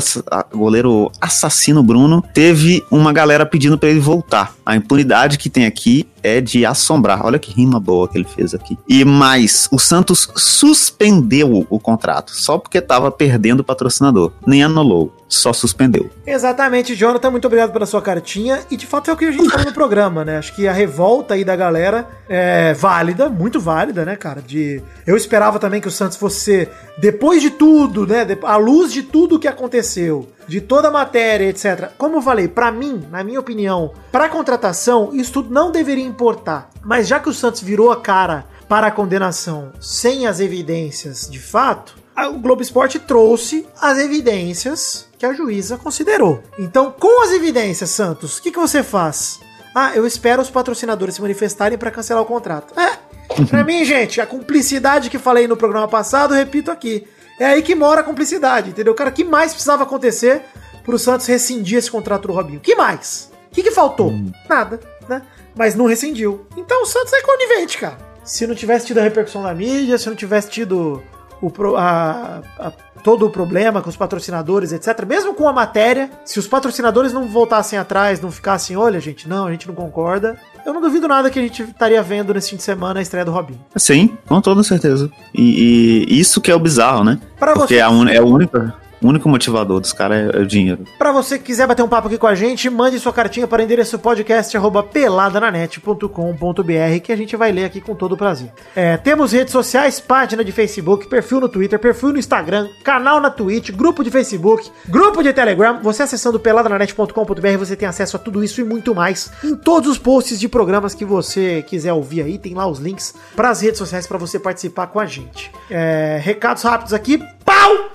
[0.54, 4.54] goleiro assassino Bruno, teve uma galera pedindo pra ele voltar.
[4.66, 7.26] A impunidade que tem aqui é de assombrar.
[7.26, 8.78] Olha que rima boa que ele fez aqui.
[8.88, 14.32] E mais, o Santos suspendeu o contrato só porque tava perdendo o patrocinador.
[14.46, 16.10] Nem anulou, só suspendeu.
[16.26, 18.60] Exatamente, Jonathan, muito obrigado pela sua cartinha.
[18.70, 20.38] E de fato é o que a gente falou no programa, né?
[20.38, 24.42] Acho que a revolta aí da galera é válida, muito válida, né, cara?
[24.42, 26.68] De eu esperava também que o Santos fosse
[27.00, 31.92] depois de tudo, né, à luz de tudo que aconteceu, de toda a matéria, etc.
[31.96, 36.72] Como eu falei, pra mim, na minha opinião, pra contratação, isso tudo não deveria importar.
[36.84, 41.38] Mas já que o Santos virou a cara para a condenação sem as evidências de
[41.38, 46.42] fato, a- o Globo Esporte trouxe as evidências que a juíza considerou.
[46.58, 49.40] Então, com as evidências, Santos, o que, que você faz?
[49.76, 52.74] Ah, eu espero os patrocinadores se manifestarem para cancelar o contrato.
[52.80, 52.98] É,
[53.46, 57.06] pra mim, gente, a cumplicidade que falei no programa passado, repito aqui.
[57.42, 58.94] É aí que mora a cumplicidade, entendeu?
[58.94, 60.44] Cara, o que mais precisava acontecer
[60.84, 62.60] pro Santos rescindir esse contrato do Robinho?
[62.60, 63.32] O que mais?
[63.52, 64.14] O que, que faltou?
[64.48, 64.80] Nada,
[65.10, 65.24] né?
[65.56, 66.46] Mas não rescindiu.
[66.56, 67.98] Então o Santos é conivente, cara.
[68.24, 71.02] Se não tivesse tido a repercussão da mídia, se não tivesse tido
[71.42, 72.72] o, pro- a- a-
[73.04, 75.04] todo o problema com os patrocinadores, etc.
[75.08, 79.48] Mesmo com a matéria, se os patrocinadores não voltassem atrás, não ficassem, olha, gente, não,
[79.48, 82.56] a gente não concorda, eu não duvido nada que a gente estaria vendo nesse fim
[82.58, 83.60] de semana a estreia do Robinho.
[83.76, 85.10] Sim, com toda certeza.
[85.34, 87.20] E, e isso que é o bizarro, né?
[87.40, 88.58] Pra Porque você, é, a un- é o único,
[89.02, 90.86] o único motivador dos caras é, é o dinheiro.
[90.98, 93.62] Pra você que quiser bater um papo aqui com a gente, mande sua cartinha para
[93.62, 98.52] o endereço podcast arroba peladananet.com.br que a gente vai ler aqui com todo o prazer.
[98.76, 103.30] É, temos redes sociais, página de Facebook, perfil no Twitter, perfil no Instagram, canal na
[103.30, 105.80] Twitch, grupo de Facebook, grupo de Telegram.
[105.82, 109.98] Você acessando peladananet.com.br você tem acesso a tudo isso e muito mais em todos os
[109.98, 112.38] posts de programas que você quiser ouvir aí.
[112.38, 115.52] Tem lá os links para as redes sociais para você participar com a gente.
[115.70, 117.18] É, recados rápidos aqui.
[117.44, 117.90] Pau!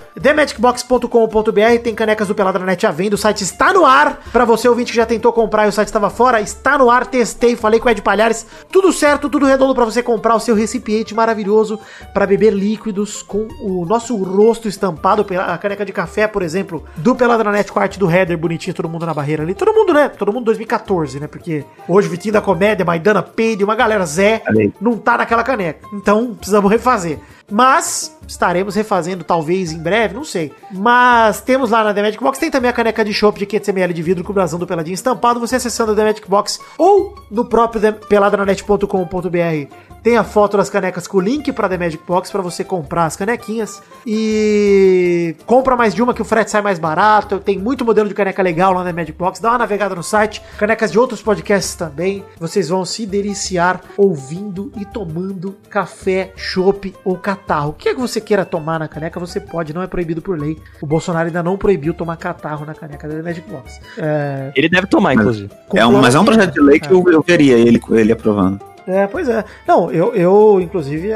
[0.99, 3.15] TheMagicBox.com.br tem canecas do Pelada na Net à venda.
[3.15, 4.21] O site está no ar.
[4.31, 7.05] Pra você ouvinte que já tentou comprar e o site estava fora, está no ar.
[7.05, 8.45] Testei, falei com o Ed Palhares.
[8.71, 11.79] Tudo certo, tudo redondo pra você comprar o seu recipiente maravilhoso
[12.13, 15.23] pra beber líquidos com o nosso rosto estampado.
[15.23, 18.09] pela- A caneca de café, por exemplo, do Pelada na Net com a arte do
[18.09, 19.53] header bonitinho, todo mundo na barreira ali.
[19.53, 20.09] Todo mundo, né?
[20.09, 21.27] Todo mundo 2014, né?
[21.27, 24.41] Porque hoje Vitinho da Comédia, Maidana Peide, uma galera Zé,
[24.79, 25.87] não tá naquela caneca.
[25.93, 27.19] Então precisamos refazer.
[27.49, 30.51] Mas estaremos refazendo talvez em breve, não sei.
[30.71, 33.93] Mas temos lá na The Magic Box, tem também a caneca de chopp de 500ml
[33.93, 35.39] de vidro com o brasão do Peladinho estampado.
[35.39, 39.73] Você acessando a The Magic Box ou no próprio peladananet.com.br
[40.03, 43.05] tem a foto das canecas com o link para The Magic Box para você comprar
[43.05, 43.81] as canequinhas.
[44.05, 47.39] E compra mais de uma que o frete sai mais barato.
[47.39, 49.41] Tem muito modelo de caneca legal lá na The Magic Box.
[49.41, 50.41] Dá uma navegada no site.
[50.57, 52.23] Canecas de outros podcasts também.
[52.39, 57.71] Vocês vão se deliciar ouvindo e tomando café, chopp ou catarro.
[57.71, 60.39] O que é que você queira tomar na caneca, você pode, não é proibido por
[60.39, 60.57] lei.
[60.81, 63.79] O Bolsonaro ainda não proibiu tomar catarro na caneca da The Magic Box.
[63.97, 65.49] É, Ele deve tomar, inclusive.
[65.73, 68.59] É um, mas é um projeto de lei que eu, eu veria ele, ele aprovando.
[68.87, 69.43] É, pois é.
[69.67, 71.09] Não, eu, eu inclusive,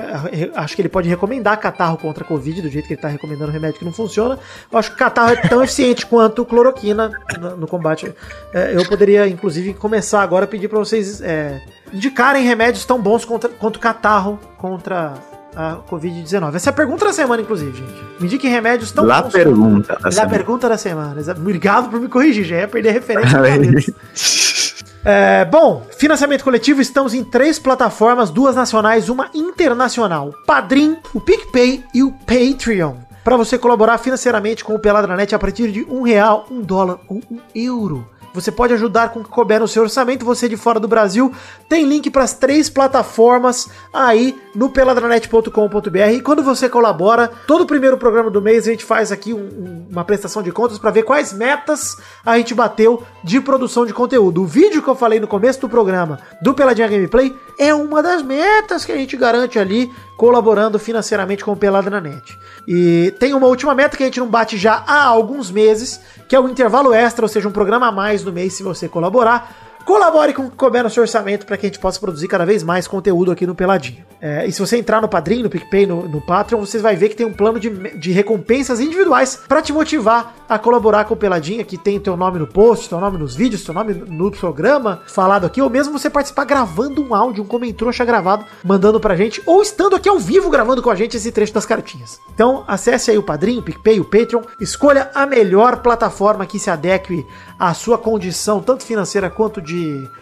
[0.55, 3.49] acho que ele pode recomendar catarro contra a Covid, do jeito que ele tá recomendando
[3.49, 4.37] remédio que não funciona.
[4.69, 7.11] Eu acho que catarro é tão eficiente quanto cloroquina
[7.57, 8.13] no, combate.
[8.53, 11.61] É, eu poderia, inclusive, começar agora a pedir para vocês é,
[11.93, 15.13] indicarem remédios tão bons contra, quanto catarro contra
[15.55, 16.55] a Covid-19.
[16.55, 18.03] Essa é a pergunta da semana, inclusive, gente.
[18.19, 19.31] Me indiquem remédios tão La bons.
[19.31, 20.29] pergunta da La semana.
[20.29, 21.15] pergunta da semana.
[21.37, 23.93] Obrigado por me corrigir, já ia perder a referência.
[25.03, 30.31] É, bom, financiamento coletivo, estamos em três plataformas, duas nacionais, uma internacional.
[30.45, 32.97] Padrim, o PicPay e o Patreon.
[33.23, 37.21] Para você colaborar financeiramente com o Peladranet a partir de um real, um dólar ou
[37.31, 38.07] um euro.
[38.33, 41.31] Você pode ajudar com o que couber no seu orçamento, você de fora do Brasil.
[41.67, 45.97] Tem link para as três plataformas aí no peladranet.com.br.
[46.13, 50.03] E quando você colabora, todo primeiro programa do mês a gente faz aqui um- uma
[50.03, 54.41] prestação de contas para ver quais metas a gente bateu de produção de conteúdo.
[54.41, 58.21] O vídeo que eu falei no começo do programa do Peladinha Gameplay é uma das
[58.23, 59.91] metas que a gente garante ali
[60.21, 62.37] colaborando financeiramente com o Pelada na Net.
[62.67, 66.35] E tem uma última meta que a gente não bate já há alguns meses, que
[66.35, 69.70] é o intervalo extra, ou seja, um programa a mais no mês se você colaborar.
[69.85, 72.45] Colabore com o que couber no seu orçamento para que a gente possa produzir cada
[72.45, 74.05] vez mais conteúdo aqui no Peladinho.
[74.21, 77.09] É, e se você entrar no Padrim, no PicPay, no, no Patreon, você vai ver
[77.09, 81.17] que tem um plano de, de recompensas individuais para te motivar a colaborar com o
[81.17, 85.01] Peladinha, que tem teu nome no post, teu nome nos vídeos, teu nome no programa
[85.07, 89.41] falado aqui, ou mesmo você participar gravando um áudio, um comentrouxa gravado, mandando pra gente,
[89.45, 92.19] ou estando aqui ao vivo gravando com a gente esse trecho das cartinhas.
[92.33, 96.69] Então, acesse aí o Padrim, o PicPay, o Patreon, escolha a melhor plataforma que se
[96.69, 97.25] adeque
[97.57, 99.70] à sua condição, tanto financeira quanto de,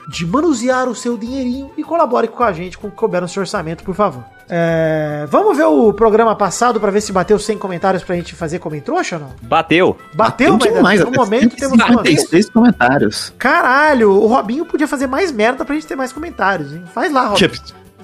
[0.08, 3.28] de manusear o seu dinheirinho e colabore com a gente com o que couber no
[3.28, 4.24] seu orçamento, por favor.
[4.52, 8.58] É, vamos ver o programa passado pra ver se bateu 100 comentários pra gente fazer
[8.58, 9.30] comentrouxa ou não?
[9.44, 9.96] Bateu.
[10.16, 13.34] Bateu, mas demais, no momento temos uma 56 comentários.
[13.38, 16.84] Caralho, o Robinho podia fazer mais merda pra gente ter mais comentários, hein?
[16.94, 17.52] Faz lá, Robinho.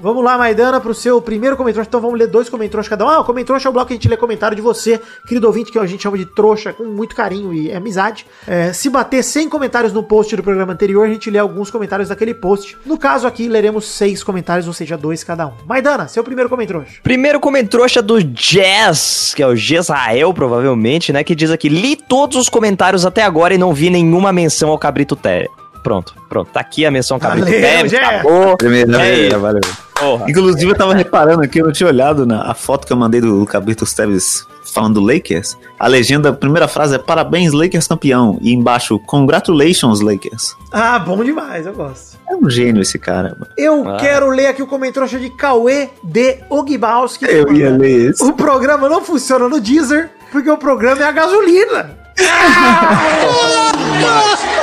[0.01, 1.87] Vamos lá, Maidana, pro seu primeiro comentário.
[1.87, 3.09] Então vamos ler dois comentários cada um.
[3.09, 5.71] Ah, o comentário é o bloco que a gente lê comentário de você, querido ouvinte,
[5.71, 8.25] que a gente chama de trouxa, com muito carinho e amizade.
[8.47, 12.09] É, se bater 100 comentários no post do programa anterior, a gente lê alguns comentários
[12.09, 12.77] daquele post.
[12.85, 15.53] No caso aqui, leremos seis comentários, ou seja, dois cada um.
[15.65, 16.85] Maidana, seu primeiro comentário.
[17.01, 21.23] Primeiro comentrouxa do Jazz, que é o Jezrael, provavelmente, né?
[21.23, 24.77] Que diz aqui: li todos os comentários até agora e não vi nenhuma menção ao
[24.77, 25.47] Cabrito Té.
[25.85, 26.49] Pronto, pronto.
[26.51, 27.61] Tá aqui a menção Cabrito Valeu.
[27.87, 27.93] Jazz.
[27.93, 28.57] Acabou.
[28.57, 29.39] Primeira, É isso.
[29.39, 29.61] valeu.
[29.93, 30.25] Porra.
[30.27, 33.21] Inclusive, eu tava reparando aqui, eu não tinha olhado na a foto que eu mandei
[33.21, 35.55] do Cabrito Teves falando do Lakers.
[35.79, 38.39] A legenda, a primeira frase é Parabéns, Lakers campeão.
[38.41, 40.55] E embaixo, Congratulations, Lakers.
[40.71, 42.17] Ah, bom demais, eu gosto.
[42.27, 43.51] É um gênio esse cara, mano.
[43.55, 43.97] Eu Ah.
[43.97, 47.25] quero ler aqui o comentário de Cauê de Ogbalski.
[47.25, 48.23] Eu ia ler esse.
[48.23, 51.91] O programa não funciona no Deezer, porque o programa é a gasolina.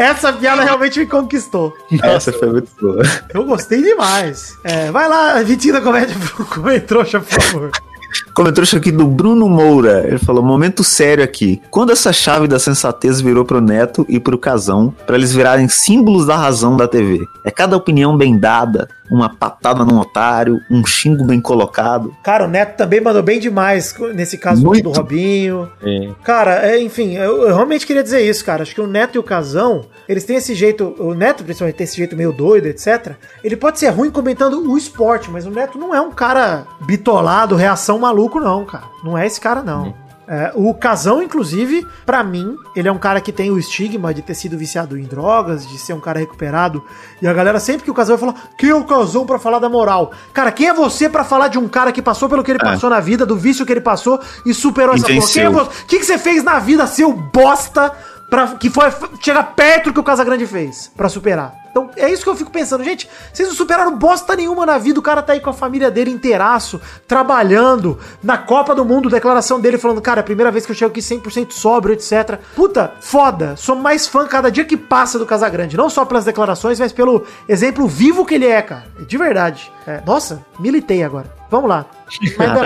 [0.00, 1.76] Essa piada realmente me conquistou.
[2.02, 3.02] Essa foi muito boa.
[3.34, 4.56] Eu gostei demais.
[4.64, 6.16] É, vai lá, Vitinho da Comédia,
[6.48, 7.70] comentrouxa, por favor.
[8.32, 10.06] Comentou isso aqui do Bruno Moura.
[10.06, 11.60] Ele falou: momento sério aqui.
[11.70, 16.24] Quando essa chave da sensatez virou pro Neto e pro Casão, pra eles virarem símbolos
[16.24, 17.26] da razão da TV?
[17.44, 22.14] É cada opinião bem dada, uma patada num otário, um xingo bem colocado.
[22.22, 24.84] Cara, o Neto também mandou bem demais nesse caso Muito.
[24.84, 25.70] do Robinho.
[25.82, 26.10] É.
[26.22, 28.62] Cara, é, enfim, eu, eu realmente queria dizer isso, cara.
[28.62, 31.84] Acho que o Neto e o Casão, eles têm esse jeito, o Neto principalmente tem
[31.84, 33.12] esse jeito meio doido, etc.
[33.42, 37.56] Ele pode ser ruim comentando o esporte, mas o Neto não é um cara bitolado,
[37.56, 38.84] reação maluco, não, cara.
[39.02, 39.86] Não é esse cara, não.
[39.86, 40.09] É,
[40.54, 44.34] o Casão, inclusive, pra mim, ele é um cara que tem o estigma de ter
[44.34, 46.84] sido viciado em drogas, de ser um cara recuperado.
[47.20, 49.58] E a galera, sempre que o Casão vai falar, quem é o Casão pra falar
[49.58, 50.12] da moral?
[50.32, 52.64] Cara, quem é você pra falar de um cara que passou pelo que ele É.
[52.64, 55.26] passou na vida, do vício que ele passou e superou E essa porra?
[55.32, 55.68] Quem é você?
[55.82, 57.92] O que, que você fez na vida, seu bosta,
[58.30, 58.84] pra, que foi
[59.20, 61.60] chegar perto do que o Casagrande fez pra superar?
[61.70, 62.82] Então, é isso que eu fico pensando.
[62.82, 64.98] Gente, vocês não superaram bosta nenhuma na vida.
[64.98, 69.60] O cara tá aí com a família dele inteiraço, trabalhando, na Copa do Mundo, declaração
[69.60, 72.40] dele falando, cara, é a primeira vez que eu chego aqui 100% sóbrio, etc.
[72.56, 73.54] Puta, foda.
[73.56, 75.76] Sou mais fã cada dia que passa do Casagrande.
[75.76, 78.86] Não só pelas declarações, mas pelo exemplo vivo que ele é, cara.
[79.06, 79.70] De verdade.
[79.86, 81.32] É, nossa, militei agora.
[81.48, 81.86] Vamos lá.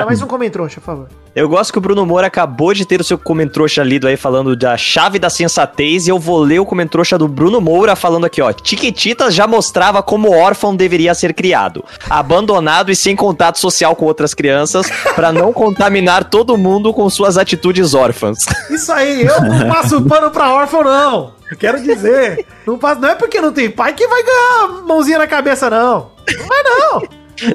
[0.07, 1.24] Mais um comentário, por favor.
[1.35, 4.55] Eu gosto que o Bruno Moura acabou de ter o seu comentrouxa lido aí falando
[4.55, 8.41] da chave da sensatez e eu vou ler o comentrouxa do Bruno Moura falando aqui,
[8.41, 8.53] ó.
[8.53, 11.85] Tiquititas já mostrava como órfão deveria ser criado.
[12.09, 17.37] Abandonado e sem contato social com outras crianças pra não contaminar todo mundo com suas
[17.37, 18.47] atitudes órfãs.
[18.71, 21.33] Isso aí, eu não passo pano pra órfão, não.
[21.51, 22.47] Eu quero dizer.
[22.65, 26.13] Não, passo, não é porque não tem pai que vai ganhar mãozinha na cabeça, não.
[26.39, 27.03] Não vai, não.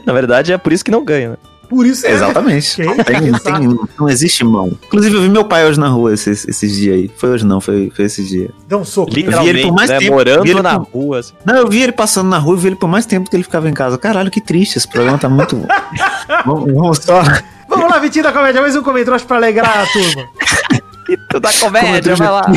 [0.06, 1.38] Na verdade, é por isso que não ganha, né?
[1.70, 2.76] Por isso é- Exatamente.
[2.78, 4.72] Tem- tem- não existe mão.
[4.88, 7.12] Inclusive, eu vi meu pai hoje na rua esses, esses dias aí.
[7.16, 8.50] Foi hoje não, foi, foi esses dias.
[8.68, 9.12] Dá um soco.
[9.14, 10.00] vi ele Literalmente, por mais né?
[10.00, 11.20] tempo, vi Morando ele na por- rua.
[11.20, 11.34] assim.
[11.46, 13.36] Não, eu vi ele passando na rua e vi ele por mais tempo do que
[13.36, 13.98] ele ficava em casa.
[14.00, 14.78] Caralho, que triste.
[14.80, 15.56] Esse programa tá muito.
[16.46, 17.22] vamos, vamos só.
[17.70, 20.28] Vamos lá, Vitinho da Comédia, mais um comentário pra alegrar a turma.
[21.08, 22.52] Mito da comédia, vai lá.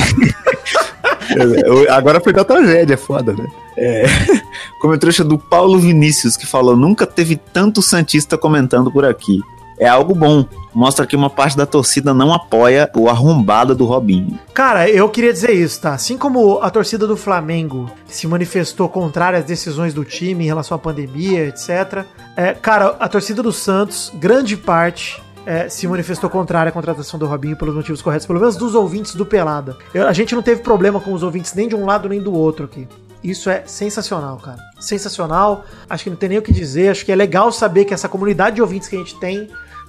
[1.90, 3.46] Agora foi da tragédia, foda, né?
[3.76, 4.04] É.
[4.80, 9.40] Como trouxa do Paulo Vinícius, que falou: nunca teve tanto Santista comentando por aqui.
[9.78, 10.44] É algo bom.
[10.72, 14.38] Mostra que uma parte da torcida não apoia o arrombado do Robinho.
[14.54, 15.92] Cara, eu queria dizer isso, tá?
[15.92, 20.76] Assim como a torcida do Flamengo se manifestou contrária às decisões do time em relação
[20.76, 22.04] à pandemia, etc.
[22.36, 25.20] É, cara, a torcida do Santos, grande parte.
[25.46, 29.14] É, se manifestou contrária à contratação do Robinho pelos motivos corretos, pelo menos dos ouvintes
[29.14, 29.76] do Pelada.
[29.92, 32.32] Eu- a gente não teve problema com os ouvintes nem de um lado nem do
[32.32, 32.86] outro aqui.
[33.22, 34.58] Isso é sensacional, cara.
[34.80, 35.64] Sensacional.
[35.88, 36.88] Acho que não tem nem o que dizer.
[36.90, 39.48] Acho que é legal saber que essa comunidade de ouvintes que a gente tem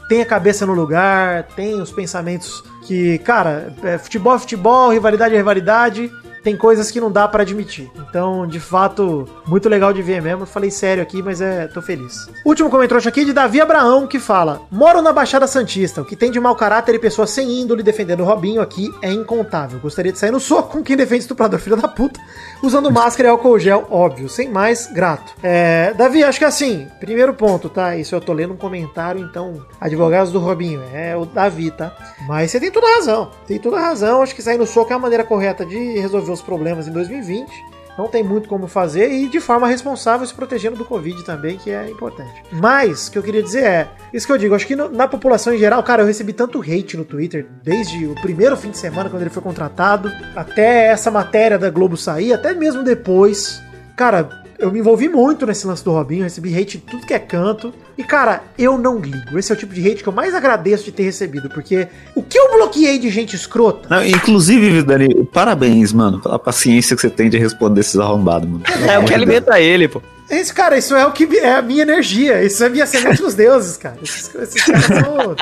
[0.10, 5.34] tem a cabeça no lugar, tem os pensamentos que, cara, é, futebol é futebol, rivalidade
[5.34, 6.12] é rivalidade,
[6.44, 7.90] tem coisas que não dá pra admitir.
[7.96, 10.46] Então, de fato, muito legal de ver mesmo.
[10.46, 12.30] Falei sério aqui, mas é, tô feliz.
[12.46, 16.02] Último comentário aqui de Davi Abraão que fala: Moro na Baixada Santista.
[16.02, 19.12] O que tem de mau caráter e pessoas sem índole defendendo o Robinho aqui é
[19.12, 19.80] incontável.
[19.80, 22.20] Gostaria de sair no soco com quem defende estuprador, filho da puta,
[22.62, 24.28] usando máscara e álcool gel, óbvio.
[24.28, 25.34] Sem mais, grato.
[25.42, 27.96] É, Davi, acho que assim, primeiro ponto, tá?
[27.96, 31.96] Isso eu tô lendo um comentário, então, advogados do Robinho, é o Davi, tá?
[32.28, 33.32] Mas você tem toda a razão.
[33.48, 34.22] Tem toda a razão.
[34.22, 37.50] Acho que sair no soco é a maneira correta de resolver os problemas em 2020.
[37.96, 41.70] Não tem muito como fazer e de forma responsável se protegendo do Covid também, que
[41.70, 42.42] é importante.
[42.52, 45.08] Mas, o que eu queria dizer é, isso que eu digo, acho que no- na
[45.08, 48.80] população em geral, cara, eu recebi tanto hate no Twitter, desde o primeiro fim de
[48.80, 53.62] semana, quando ele foi contratado, até essa matéria da Globo sair, até mesmo depois.
[53.96, 54.28] Cara,
[54.64, 57.74] eu me envolvi muito nesse lance do Robinho, recebi hate de tudo que é canto.
[57.98, 59.38] E, cara, eu não ligo.
[59.38, 62.24] Esse é o tipo de hate que eu mais agradeço de ter recebido, porque o
[62.24, 67.10] que eu bloqueei de gente escrota Não, inclusive, Dani, parabéns, mano, pela paciência que você
[67.10, 68.64] tem de responder esses arrombados, mano.
[68.90, 70.02] É o que alimenta ele, pô.
[70.30, 72.42] Esse, cara, isso é o que é a minha energia.
[72.42, 73.98] Isso é minha semente dos deuses, cara.
[74.02, 75.36] Esses, esses caras são.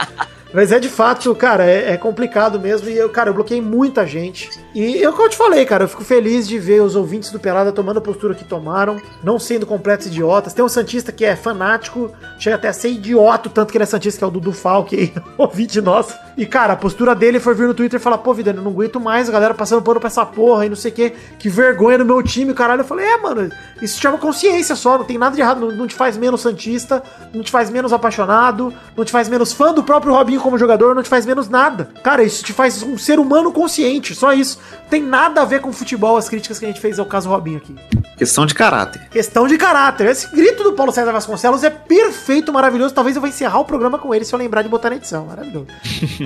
[0.54, 2.90] Mas é de fato, cara, é, é complicado mesmo.
[2.90, 4.50] E eu, cara, eu bloqueei muita gente.
[4.76, 7.40] E eu, como eu te falei, cara, eu fico feliz de ver os ouvintes do
[7.40, 10.54] Pelada tomando a postura que tomaram, não sendo completos idiotas.
[10.54, 13.88] Tem um Santista que é fanático, chega até a ser idiota, tanto que ele é
[13.88, 16.16] Santista, que é o Dudu Falque, aí, ouvinte nosso.
[16.38, 18.72] E, cara, a postura dele foi vir no Twitter e falar: pô, Vidano, eu não
[18.72, 21.14] aguento mais a galera passando pano pra essa porra e não sei o quê.
[21.40, 22.82] Que vergonha no meu time, caralho.
[22.82, 23.50] Eu falei: é, mano,
[23.82, 27.04] isso chama consciência só, não tem nada de errado, não, não te faz menos Santista,
[27.34, 30.96] não te faz menos apaixonado, não te faz menos fã do próprio Robinho como jogador,
[30.96, 31.90] não te faz menos nada.
[32.04, 34.60] Cara, isso te faz um ser humano consciente, só isso.
[34.90, 37.58] Tem nada a ver com futebol, as críticas que a gente fez ao caso Robinho
[37.58, 37.76] aqui.
[38.18, 39.08] Questão de caráter.
[39.10, 40.08] Questão de caráter.
[40.08, 42.94] Esse grito do Paulo César Vasconcelos é perfeito, maravilhoso.
[42.94, 45.26] Talvez eu vou encerrar o programa com ele se eu lembrar de botar na edição.
[45.26, 45.68] Maravilhoso.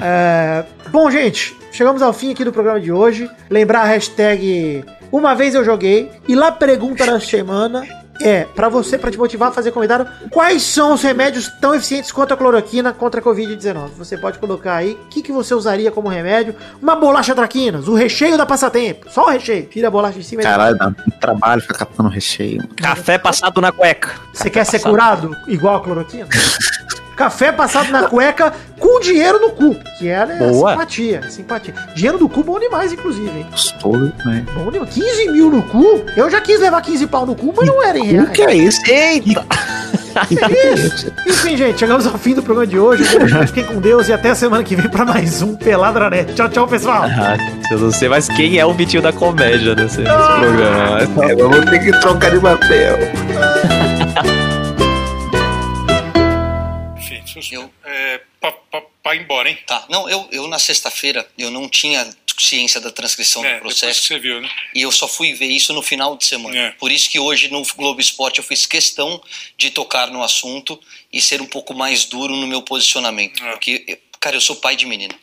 [0.01, 3.29] É, Bom, gente, chegamos ao fim aqui do programa de hoje.
[3.49, 6.11] Lembrar a hashtag Uma vez eu joguei.
[6.27, 10.63] E lá pergunta da semana é, pra você, pra te motivar a fazer comentário, quais
[10.63, 13.89] são os remédios tão eficientes quanto a cloroquina contra a Covid-19?
[13.97, 16.55] Você pode colocar aí o que, que você usaria como remédio.
[16.81, 19.09] Uma bolacha traquinas, o recheio da passatempo.
[19.09, 19.65] Só o recheio.
[19.65, 22.67] Tira a bolacha de cima e Caralho, dá muito trabalho ficar catando recheio.
[22.75, 24.11] Café passado na cueca.
[24.33, 26.27] Você quer ser curado igual a cloroquina?
[27.15, 29.75] Café passado na cueca com dinheiro no cu.
[29.97, 30.71] Que é né, Boa.
[30.71, 31.73] simpatia, simpatia.
[31.95, 33.47] Dinheiro do cu bom demais, inclusive, hein?
[33.49, 34.45] Gostoso, né?
[34.53, 34.93] Bom demais.
[34.93, 36.03] 15 mil no cu?
[36.15, 38.53] Eu já quis levar 15 pau no cu, mas não era em O que é
[38.53, 38.81] isso?
[38.85, 39.45] Eita!
[41.27, 43.03] Enfim, gente, chegamos ao fim do programa de hoje.
[43.47, 46.33] Fiquem com Deus e até a semana que vem pra mais um Peladranet.
[46.33, 47.03] Tchau, tchau, pessoal.
[47.03, 47.37] Ah,
[47.69, 50.99] eu não sei mais quem é o Vitinho da comédia nesse, nesse programa.
[51.29, 52.97] É, vou ter que trocar de papel.
[57.35, 57.61] Deixa eu...
[57.61, 58.21] Eu- É,
[59.15, 59.57] ir embora, hein?
[59.67, 59.85] Tá.
[59.89, 63.79] Não, eu, eu na sexta-feira eu não tinha ciência da transcrição É, do depois que
[63.81, 64.49] processo você viu, né?
[64.73, 66.57] e eu só fui ver isso no final de semana.
[66.57, 66.71] É.
[66.71, 69.21] Por isso que hoje no Globo Esporte eu fiz questão
[69.57, 70.79] de tocar no assunto
[71.13, 73.43] e ser um pouco mais duro no meu posicionamento.
[73.43, 73.51] É.
[73.51, 75.13] Porque, eu- cara, eu sou pai de menina.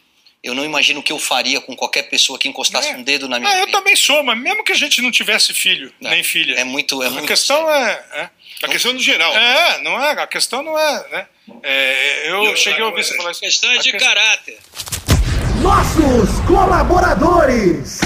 [0.42, 2.96] Eu não imagino o que eu faria com qualquer pessoa que encostasse É.
[2.96, 3.78] um dedo na minha Ah, eu vida.
[3.78, 6.54] também sou, mas mesmo que a gente não tivesse filho, Não, nem filha.
[6.54, 7.28] É muito, é a muito.
[7.28, 8.30] questão é, é.
[8.62, 9.34] A questão no geral.
[9.34, 10.10] É, não é.
[10.12, 11.04] A questão não é.
[11.10, 11.26] Né?
[11.62, 13.40] É, eu cheguei a ouvir você falar isso.
[13.40, 14.58] questão é de caráter.
[15.60, 18.00] Nossos colaboradores.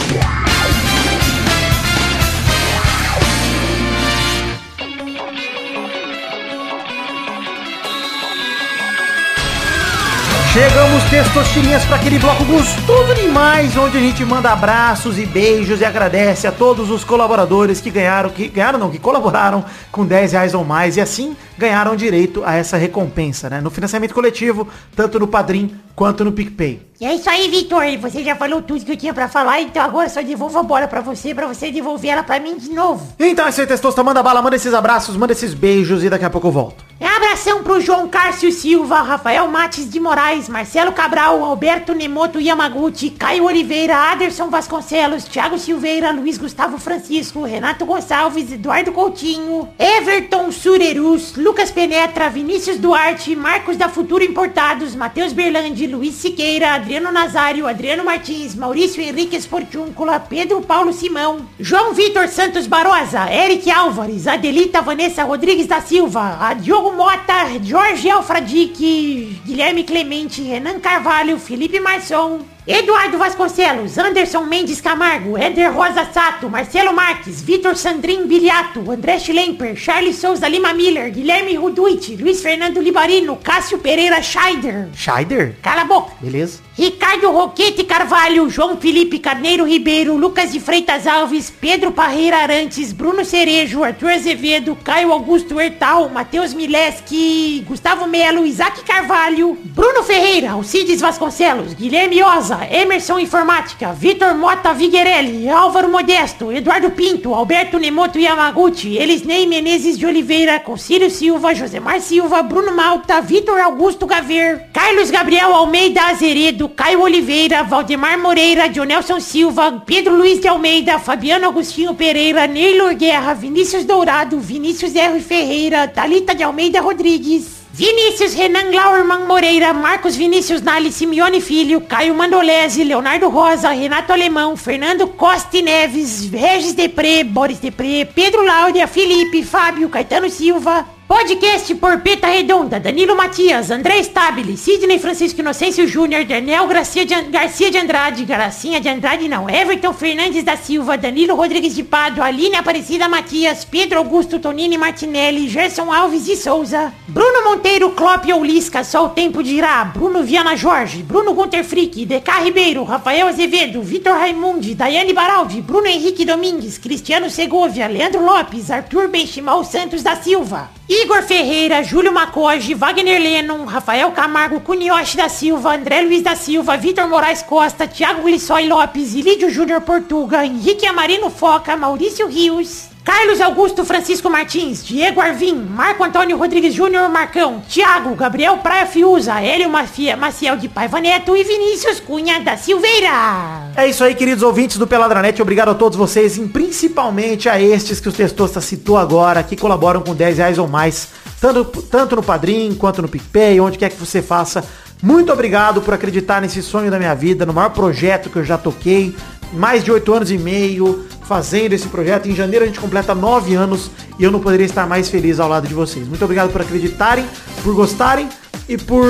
[10.56, 15.84] Chegamos, testosterinhas, para aquele bloco gostoso demais, onde a gente manda abraços e beijos e
[15.84, 20.54] agradece a todos os colaboradores que ganharam, que ganharam não, que colaboraram com 10 reais
[20.54, 23.60] ou mais e assim ganharam direito a essa recompensa, né?
[23.60, 26.86] No financiamento coletivo, tanto no Padrim quanto no PicPay.
[26.98, 27.84] E é isso aí, Vitor.
[28.00, 30.62] Você já falou tudo que eu tinha pra falar, então agora eu só devolvo a
[30.62, 33.14] bola pra você, pra você devolver ela pra mim de novo.
[33.18, 36.24] Então é isso aí, Testosta, manda bala, manda esses abraços, manda esses beijos e daqui
[36.24, 36.84] a pouco eu volto.
[36.98, 43.10] É abração pro João Cárcio Silva, Rafael Mates de Moraes, Marcelo Cabral, Alberto Nemoto Yamaguchi,
[43.10, 51.36] Caio Oliveira, Aderson Vasconcelos, Thiago Silveira, Luiz Gustavo Francisco, Renato Gonçalves, Eduardo Coutinho, Everton Surerus,
[51.36, 58.04] Lucas Penetra, Vinícius Duarte, Marcos da Futuro Importados, Matheus Berlandi, Luiz Siqueira, Adriano Nazário, Adriano
[58.04, 65.24] Martins, Maurício Henrique Esportúncula, Pedro Paulo Simão, João Vitor Santos Barosa, Eric Álvares, Adelita Vanessa
[65.24, 73.96] Rodrigues da Silva, Diogo Mota, Jorge Alfradique, Guilherme Clemente, Renan Carvalho, Felipe Marçom, Eduardo Vasconcelos,
[73.96, 80.48] Anderson Mendes Camargo, Éder Rosa Sato, Marcelo Marques, Vitor Sandrin Biliato, André Schlemper, Charles Souza
[80.48, 84.88] Lima Miller, Guilherme Ruduit, Luiz Fernando Libarino, Cássio Pereira Scheider.
[84.96, 85.54] Scheider?
[85.62, 86.14] Cala a boca.
[86.20, 86.65] Beleza.
[86.78, 93.24] Ricardo Roquete Carvalho, João Felipe Carneiro Ribeiro, Lucas de Freitas Alves, Pedro Parreira Arantes, Bruno
[93.24, 101.00] Cerejo, Arthur Azevedo, Caio Augusto Hertal, Matheus Mileski, Gustavo Melo, Isaac Carvalho, Bruno Ferreira, Alcides
[101.00, 108.98] Vasconcelos, Guilherme Oza, Emerson Informática, Vitor Mota Viguerelli, Álvaro Modesto, Eduardo Pinto, Alberto Nemoto Yamaguchi,
[108.98, 115.54] Elisnei Menezes de Oliveira, Concílio Silva, Josemar Silva, Bruno Malta, Vitor Augusto Gaver, Carlos Gabriel
[115.54, 122.46] Almeida Azeredo, Caio Oliveira, Valdemar Moreira, Dionelson Silva, Pedro Luiz de Almeida, Fabiano Agostinho Pereira,
[122.46, 125.20] Neylor Guerra, Vinícius Dourado, Vinícius R.
[125.20, 132.14] Ferreira, Talita de Almeida Rodrigues, Vinícius Renan Lauerman Moreira, Marcos Vinícius Nali, Simeone Filho, Caio
[132.14, 139.42] Mandolese, Leonardo Rosa, Renato Alemão, Fernando Costa Neves, Regis Depré, Boris Depré, Pedro Láudia, Felipe,
[139.42, 146.66] Fábio, Caetano Silva, Podcast Porpeta Redonda, Danilo Matias, André Stabile, Sidney Francisco Inocêncio Júnior, Daniel
[146.66, 151.76] Garcia de, Garcia de Andrade, Gracinha de Andrade não, Everton Fernandes da Silva, Danilo Rodrigues
[151.76, 157.90] de Pado, Aline Aparecida Matias, Pedro Augusto Tonini Martinelli, Gerson Alves de Souza, Bruno Monteiro,
[157.92, 163.28] Klopp Oulisca, Só o Tempo dirá, Bruno Viana Jorge, Bruno Gunter Frick, DK Ribeiro, Rafael
[163.28, 170.02] Azevedo, Vitor Raimundi, Daiane Baraldi, Bruno Henrique Domingues, Cristiano Segovia, Leandro Lopes, Arthur Benchimal Santos
[170.02, 170.68] da Silva,
[170.98, 176.78] Igor Ferreira, Júlio Macoge, Wagner Lennon, Rafael Camargo, Cunioche da Silva, André Luiz da Silva,
[176.78, 183.40] Vitor Moraes Costa, Thiago Glissói Lopes, Ilídio Júnior Portuga, Henrique Amarino Foca, Maurício Rios, Carlos
[183.40, 189.70] Augusto Francisco Martins, Diego Arvim, Marco Antônio Rodrigues Júnior Marcão, Thiago, Gabriel Praia Fiuza, Hélio
[189.70, 193.70] Mafia, Maciel de Paiva Neto e Vinícius Cunha da Silveira.
[193.76, 195.40] É isso aí, queridos ouvintes do Peladranet.
[195.40, 200.02] Obrigado a todos vocês, e principalmente a estes que o Testosta citou agora, que colaboram
[200.02, 204.00] com 10 reais ou mais, tanto, tanto no Padrim quanto no PicPay, onde quer que
[204.00, 204.64] você faça.
[205.00, 208.56] Muito obrigado por acreditar nesse sonho da minha vida, no maior projeto que eu já
[208.58, 209.14] toquei.
[209.52, 212.28] Mais de oito anos e meio fazendo esse projeto.
[212.28, 215.48] Em janeiro a gente completa nove anos e eu não poderia estar mais feliz ao
[215.48, 216.06] lado de vocês.
[216.08, 217.26] Muito obrigado por acreditarem,
[217.62, 218.28] por gostarem
[218.68, 219.06] e por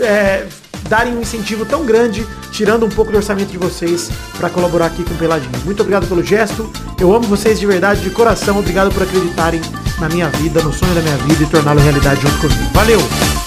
[0.00, 0.46] é,
[0.88, 5.02] darem um incentivo tão grande, tirando um pouco do orçamento de vocês para colaborar aqui
[5.02, 5.52] com o Peladinho.
[5.64, 6.70] Muito obrigado pelo gesto.
[7.00, 8.58] Eu amo vocês de verdade, de coração.
[8.58, 9.60] Obrigado por acreditarem
[9.98, 12.70] na minha vida, no sonho da minha vida e torná-lo realidade junto comigo.
[12.72, 13.43] Valeu!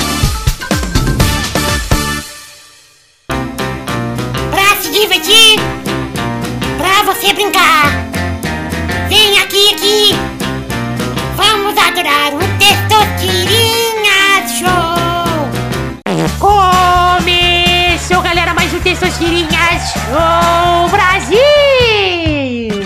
[19.79, 21.37] Show Brasil.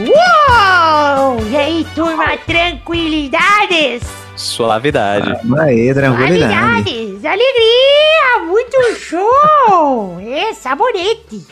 [0.07, 1.47] Uou!
[1.49, 4.03] E aí, turma, tranquilidades?
[4.35, 5.31] Suavidade.
[5.59, 6.83] Aí, tranquilidade.
[6.83, 10.19] Tranquilidades, alegria, muito show.
[10.31, 11.45] É, sabonete.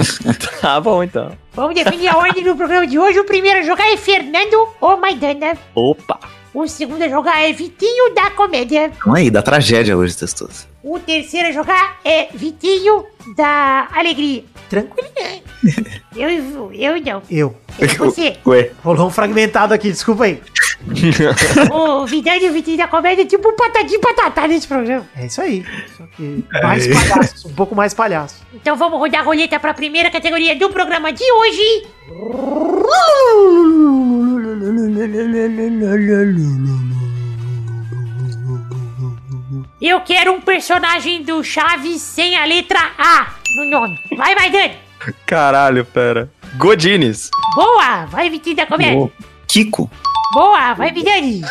[0.60, 1.32] tá bom, então.
[1.54, 3.18] Vamos definir a ordem do programa de hoje.
[3.18, 5.56] O primeiro a jogar é Fernando ou Maidana.
[5.74, 6.18] Opa.
[6.56, 8.90] O segundo a jogar é Vitinho da Comédia.
[9.14, 10.66] Aí, da tragédia hoje, Testoso.
[10.82, 13.04] O terceiro a jogar é Vitinho
[13.36, 14.42] da Alegria.
[14.70, 15.42] Tranquilidade.
[16.16, 17.22] eu, eu, eu não.
[17.30, 17.54] Eu.
[17.78, 18.38] Eu você.
[18.46, 18.70] Ué.
[18.82, 20.40] Rolou um fragmentado aqui, desculpa aí.
[21.70, 25.06] o Vidani e o Vitinho da Comédia é tipo um patadinho patatá nesse programa.
[25.14, 25.62] É isso aí.
[25.94, 28.36] Só que mais palhaço, um pouco mais palhaço.
[28.54, 31.86] Então vamos rodar a roleta para a primeira categoria do programa de hoje.
[39.80, 43.96] Eu quero um personagem do Chaves sem a letra A no nome.
[44.16, 44.74] Vai, Maidana.
[45.24, 46.30] Caralho, pera.
[46.56, 47.30] Godines.
[47.54, 49.10] Boa, vai, Vitinho da Comédia.
[49.46, 49.90] Kiko.
[50.32, 51.42] Boa, vai, Vidani.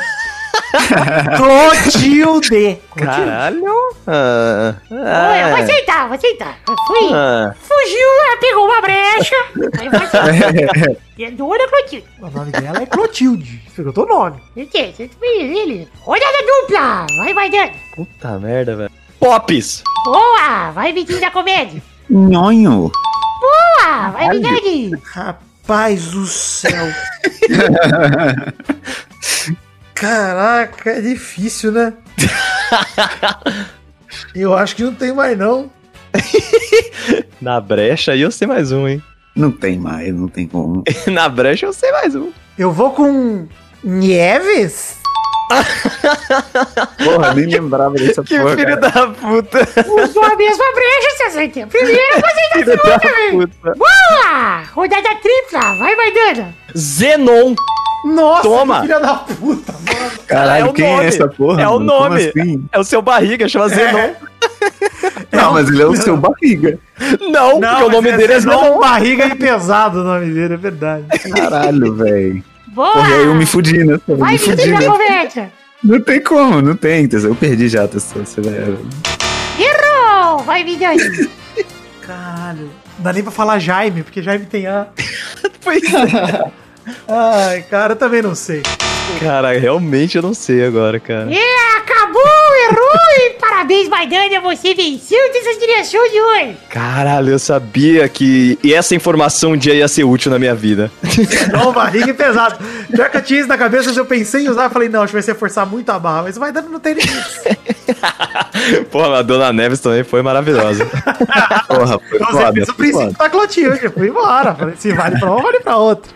[1.38, 2.78] Clotilde.
[2.95, 3.65] Caralho.
[4.07, 6.57] Ah, Boa, eu vou ah, aceitar, vou aceitar.
[6.67, 7.09] Eu fui.
[7.13, 7.53] ah.
[7.59, 9.36] Fugiu, ela pegou uma brecha.
[9.80, 10.95] Aí vai aceitar.
[11.17, 12.05] E é dona Clotilde.
[12.21, 13.61] O nome dela é Clotilde.
[13.67, 14.38] Você perguntou o nome.
[14.55, 14.93] O quê?
[14.95, 15.88] Você fez ele?
[16.01, 17.05] Rodada dupla.
[17.17, 17.71] Vai, vai, Dani.
[17.95, 18.91] Puta merda, velho.
[19.19, 19.84] Pops.
[20.03, 21.82] Boa, vai, Vitinho da Comédia.
[22.09, 22.91] Nhonho.
[23.41, 24.91] Boa, vai, Vidani.
[25.13, 26.86] Rapaz do céu.
[29.96, 31.93] Caraca, é difícil, né?
[34.36, 35.72] Eu acho que não tem mais, não.
[37.41, 39.04] Na brecha aí eu sei mais um, hein?
[39.36, 40.84] Não tem mais, não tem como.
[41.08, 42.32] Na brecha eu sei mais um.
[42.58, 43.48] Eu vou com
[43.84, 44.98] Nieves?
[47.04, 48.56] Porra, nem lembrava dessa Que porra.
[48.56, 48.91] filho cara.
[48.91, 49.60] da puta.
[50.04, 51.64] Usou a mesma brecha, aceita.
[51.64, 53.76] a Primeira, você da segunda, velho.
[53.76, 54.64] Boa!
[54.74, 55.76] Rodada tripla.
[55.78, 56.56] Vai, vai, Dana.
[56.76, 57.54] Zenon.
[58.06, 58.82] Nossa, Toma.
[58.82, 60.12] filha da puta, mano.
[60.28, 61.03] Caralho, É o quem nome.
[61.03, 61.62] é essa porra?
[61.62, 61.86] É o mano?
[61.86, 62.26] Nome.
[62.28, 62.66] assim?
[62.72, 64.12] É o seu barriga, chama Zenon.
[65.32, 66.78] Não, mas ele é o seu barriga.
[67.32, 68.80] Não, porque o nome mas dele é Zenon Zenon.
[68.80, 71.06] barriga e pesado o nome dele, é verdade.
[71.32, 72.43] Caralho, velho.
[72.68, 72.93] Boa!
[72.93, 73.99] Porra, aí eu me fudi, né?
[74.08, 75.49] Eu Vai, me fudi, né?
[75.84, 77.08] Não tem como, não tem.
[77.08, 77.32] Tesão.
[77.32, 78.24] Eu perdi já, Tesão.
[78.26, 78.53] Você vai...
[79.58, 80.39] Errou!
[80.39, 80.99] Vai, Vidani.
[82.01, 82.70] Caralho.
[82.97, 84.88] Não dá nem pra falar Jaime, porque Jaime tem A.
[85.64, 86.51] Pois é.
[87.08, 88.62] Ai, cara, eu também não sei.
[89.20, 91.32] Cara, realmente eu não sei agora, cara.
[91.34, 92.24] É, acabou,
[92.70, 96.58] errou e parabéns, Maidana, você venceu dessa direção de hoje.
[96.70, 100.91] Caralho, eu sabia que e essa informação um dia ia ser útil na minha vida.
[101.53, 102.58] Não, barriga e pesado.
[102.93, 105.14] Já que eu tinha isso na cabeça, eu pensei em usar, falei, não, acho que
[105.14, 107.16] vai ser forçar muito a barra, mas vai dando não tem limite.
[108.91, 110.86] Porra, a Dona Neves também foi maravilhosa.
[111.68, 114.56] Porra, foi Então você foda, fez o foi princípio da Clotilde, fui embora.
[114.56, 116.12] Falei, se vale pra uma, vale pra outra.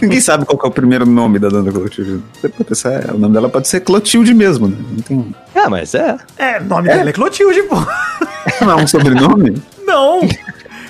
[0.00, 2.22] Ninguém sabe qual que é o primeiro nome da dona Clotilde.
[2.34, 4.76] Você pode pensar, é, o nome dela pode ser Clotilde mesmo, né?
[4.90, 6.16] Não tem ah, mas é.
[6.38, 7.76] É, o nome dela é Clotilde, pô.
[8.64, 9.62] não é um sobrenome?
[9.86, 10.20] Não.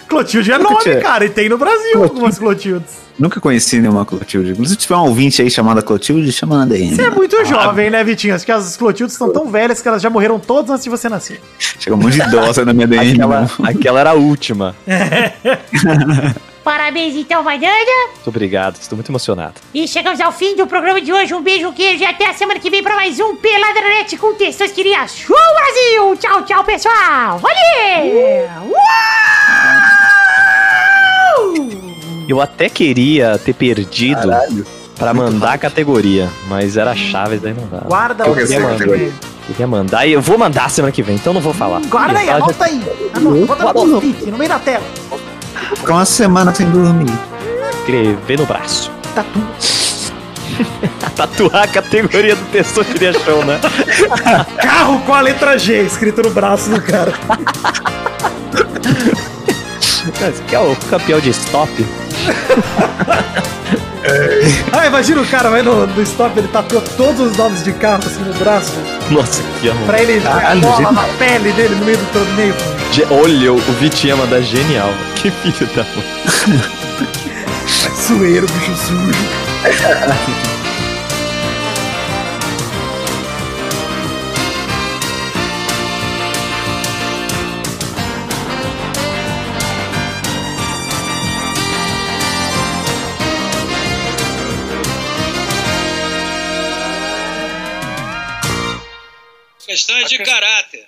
[0.09, 1.01] Clotilde é nome, tinha.
[1.01, 3.03] cara, e tem no Brasil algumas Clotildes.
[3.18, 4.53] Nunca conheci nenhuma Clotilde.
[4.53, 6.95] Inclusive, se tiver um ouvinte aí chamada Clotilde, chama na DM.
[6.95, 8.34] Você é muito jovem, né, Vitinho?
[8.34, 11.09] Acho que as Clotildes estão tão velhas que elas já morreram todas antes de você
[11.09, 11.40] nascer.
[11.59, 13.12] Chega um monte de idosa na minha DM.
[13.12, 13.49] Aquela, né?
[13.64, 14.74] aquela era a última.
[16.62, 17.72] Parabéns então, Maidana.
[18.14, 19.54] Muito obrigado, estou muito emocionado.
[19.74, 21.34] E chegamos ao fim do programa de hoje.
[21.34, 24.32] Um beijo, um queijo e até a semana que vem pra mais um Peladranet com
[24.34, 26.16] textos queria Show Brasil!
[26.18, 27.38] Tchau, tchau, pessoal!
[27.38, 28.70] Valeu!
[28.70, 28.82] Uau!
[32.28, 34.30] Eu até queria ter perdido
[34.96, 37.78] pra mandar a categoria, mas era Chaves, daí não dá.
[37.78, 39.12] Guarda que o categoria?
[39.48, 41.80] Queria mandar e eu vou mandar semana que vem, então não vou falar.
[41.86, 42.80] Guarda aí, anota aí.
[43.12, 44.84] Anota, bota no meio da tela.
[45.76, 47.12] Ficar uma semana sem dormir.
[47.80, 48.90] escrever no braço.
[49.14, 49.40] Tatu.
[51.16, 53.60] Tatuar a categoria do texto que deixou, né?
[54.60, 57.12] Carro com a letra G escrito no braço do cara.
[60.30, 61.70] Esse aqui é o campeão de stop.
[64.72, 68.03] Ah, imagina o cara vai no, no stop, ele tatua todos os nomes de carro
[68.05, 68.72] assim no braço,
[69.11, 69.86] Nossa, que amor.
[69.86, 72.55] pra ele Caralho, bola na pele dele no meio do torneio.
[72.92, 74.92] Ge- Olha, o Vitinho ia mandar genial.
[75.22, 76.62] Que filho da mãe.
[77.94, 79.12] Sueiro, bicho sujo.
[99.72, 100.86] Questão é de caráter.